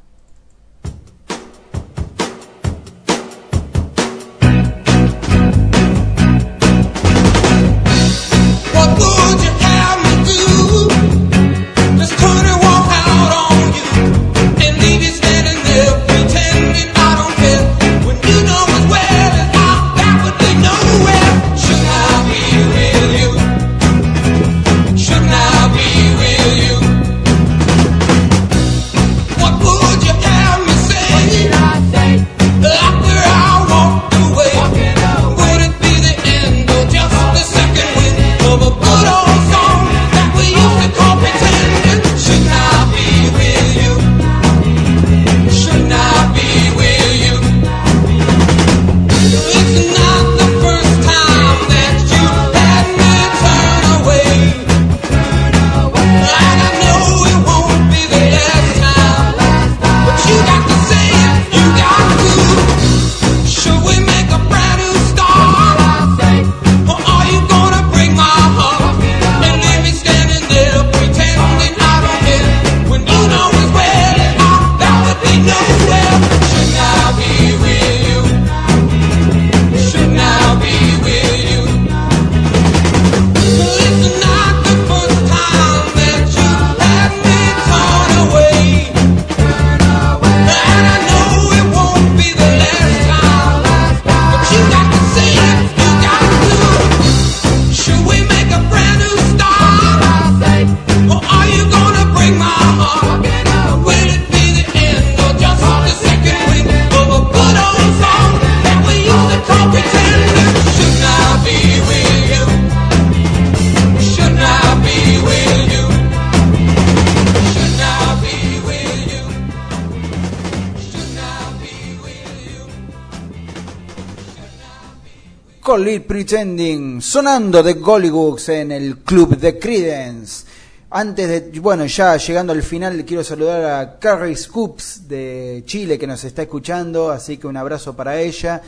[125.87, 130.45] It Pretending, sonando de Gollygoogs en el club de Credence.
[130.91, 136.07] Antes de, bueno, ya llegando al final, quiero saludar a Carrie Scoops de Chile que
[136.07, 138.61] nos está escuchando, así que un abrazo para ella.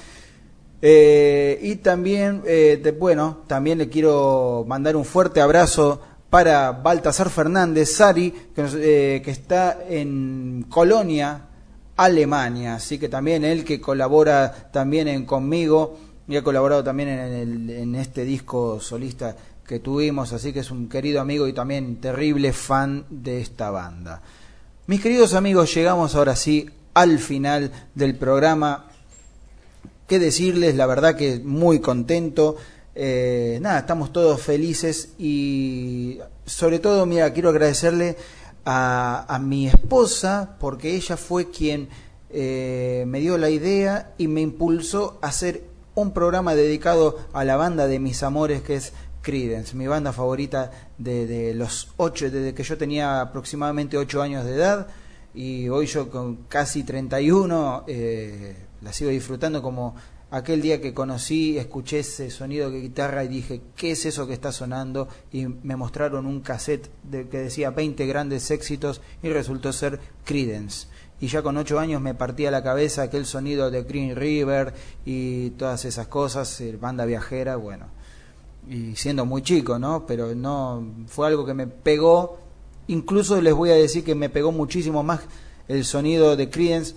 [0.80, 6.00] Eh, y también, eh, bueno, también le quiero mandar un fuerte abrazo
[6.30, 11.48] para Baltasar Fernández Sari, que, eh, que está en Colonia,
[11.96, 12.76] Alemania.
[12.76, 18.24] Así que también él que colabora también en conmigo y ha colaborado también en, este
[18.24, 19.36] disco solista
[19.66, 20.32] que tuvimos.
[20.32, 24.22] Así que es un querido amigo y también terrible fan de esta banda.
[24.86, 28.86] Mis queridos amigos, llegamos ahora sí al final del programa
[30.06, 32.56] qué decirles, la verdad que muy contento.
[32.94, 38.16] Eh, nada, estamos todos felices y sobre todo, mira, quiero agradecerle
[38.64, 41.88] a, a mi esposa porque ella fue quien
[42.32, 47.56] eh, me dio la idea y me impulsó a hacer un programa dedicado a la
[47.56, 48.92] banda de mis amores que es
[49.22, 54.54] Creedence, mi banda favorita de, los ocho, desde que yo tenía aproximadamente ocho años de
[54.54, 54.86] edad
[55.34, 59.94] y hoy yo con casi 31 eh, la sigo disfrutando como
[60.30, 64.32] aquel día que conocí, escuché ese sonido de guitarra y dije, ¿qué es eso que
[64.32, 65.08] está sonando?
[65.32, 70.86] Y me mostraron un cassette de, que decía 20 grandes éxitos y resultó ser Credence.
[71.20, 74.72] Y ya con 8 años me partía la cabeza aquel sonido de Green River
[75.04, 77.86] y todas esas cosas, eh, banda viajera, bueno.
[78.68, 80.06] Y siendo muy chico, ¿no?
[80.06, 82.38] Pero no, fue algo que me pegó,
[82.86, 85.20] incluso les voy a decir que me pegó muchísimo más
[85.68, 86.94] el sonido de Credence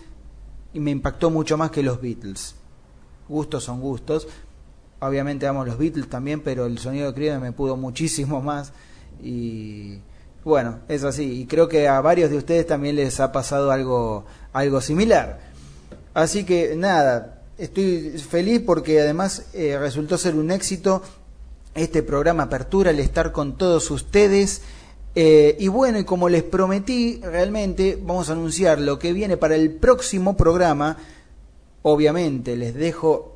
[0.73, 2.55] y me impactó mucho más que los Beatles
[3.27, 4.27] gustos son gustos.
[4.99, 8.73] Obviamente amo los Beatles también, pero el sonido de Creedence me pudo muchísimo más
[9.21, 9.99] y
[10.43, 11.41] bueno, es así.
[11.41, 15.39] Y creo que a varios de ustedes también les ha pasado algo, algo similar.
[16.13, 21.01] Así que nada, estoy feliz porque además eh, resultó ser un éxito
[21.75, 24.61] este programa Apertura, el estar con todos ustedes.
[25.15, 29.55] Eh, y bueno, y como les prometí, realmente vamos a anunciar lo que viene para
[29.55, 30.97] el próximo programa
[31.83, 33.35] obviamente les dejo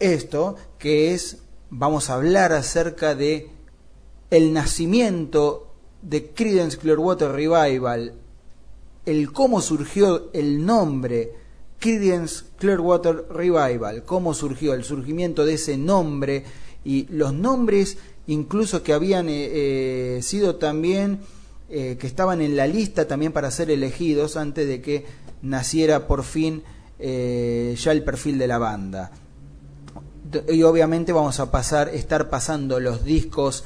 [0.00, 1.38] esto, que es,
[1.70, 3.50] vamos a hablar acerca de
[4.30, 5.63] el nacimiento
[6.04, 8.12] de Creedence Clearwater Revival,
[9.06, 11.32] el cómo surgió el nombre
[11.78, 16.44] Creedence Clearwater Revival, cómo surgió el surgimiento de ese nombre
[16.84, 19.48] y los nombres incluso que habían eh,
[20.16, 21.20] eh, sido también
[21.70, 25.06] eh, que estaban en la lista también para ser elegidos antes de que
[25.42, 26.62] naciera por fin
[26.98, 29.10] eh, ya el perfil de la banda.
[30.48, 33.64] Y obviamente vamos a pasar, estar pasando los discos,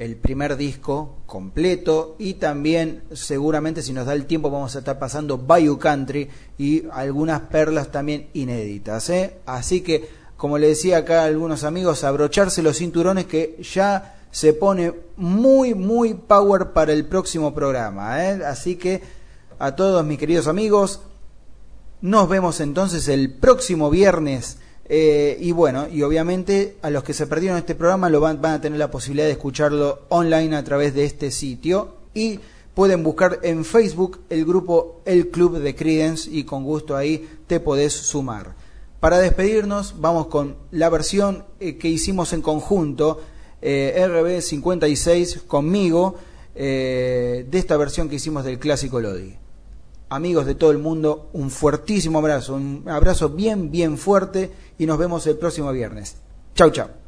[0.00, 4.98] el primer disco completo y también seguramente si nos da el tiempo vamos a estar
[4.98, 9.10] pasando Bayou Country y algunas perlas también inéditas.
[9.10, 9.34] ¿eh?
[9.44, 10.08] Así que,
[10.38, 15.74] como le decía acá a algunos amigos, abrocharse los cinturones que ya se pone muy,
[15.74, 18.24] muy power para el próximo programa.
[18.24, 18.42] ¿eh?
[18.46, 19.02] Así que
[19.58, 21.02] a todos mis queridos amigos,
[22.00, 24.56] nos vemos entonces el próximo viernes.
[24.92, 28.60] Eh, y bueno, y obviamente a los que se perdieron este programa lo van, a
[28.60, 31.94] tener la posibilidad de escucharlo online a través de este sitio.
[32.12, 32.40] Y
[32.74, 37.60] pueden buscar en Facebook el grupo El Club de Credence y con gusto ahí te
[37.60, 38.56] podés sumar.
[38.98, 43.20] Para despedirnos, vamos con la versión eh, que hicimos en conjunto,
[43.62, 46.16] eh, RB56 conmigo,
[46.52, 49.38] de esta versión que hicimos del clásico Lodi
[50.10, 54.50] amigos de todo el mundo, un fuertísimo abrazo, un abrazo bien, bien fuerte
[54.80, 56.16] y nos vemos el próximo viernes.
[56.54, 56.99] Chau, chau.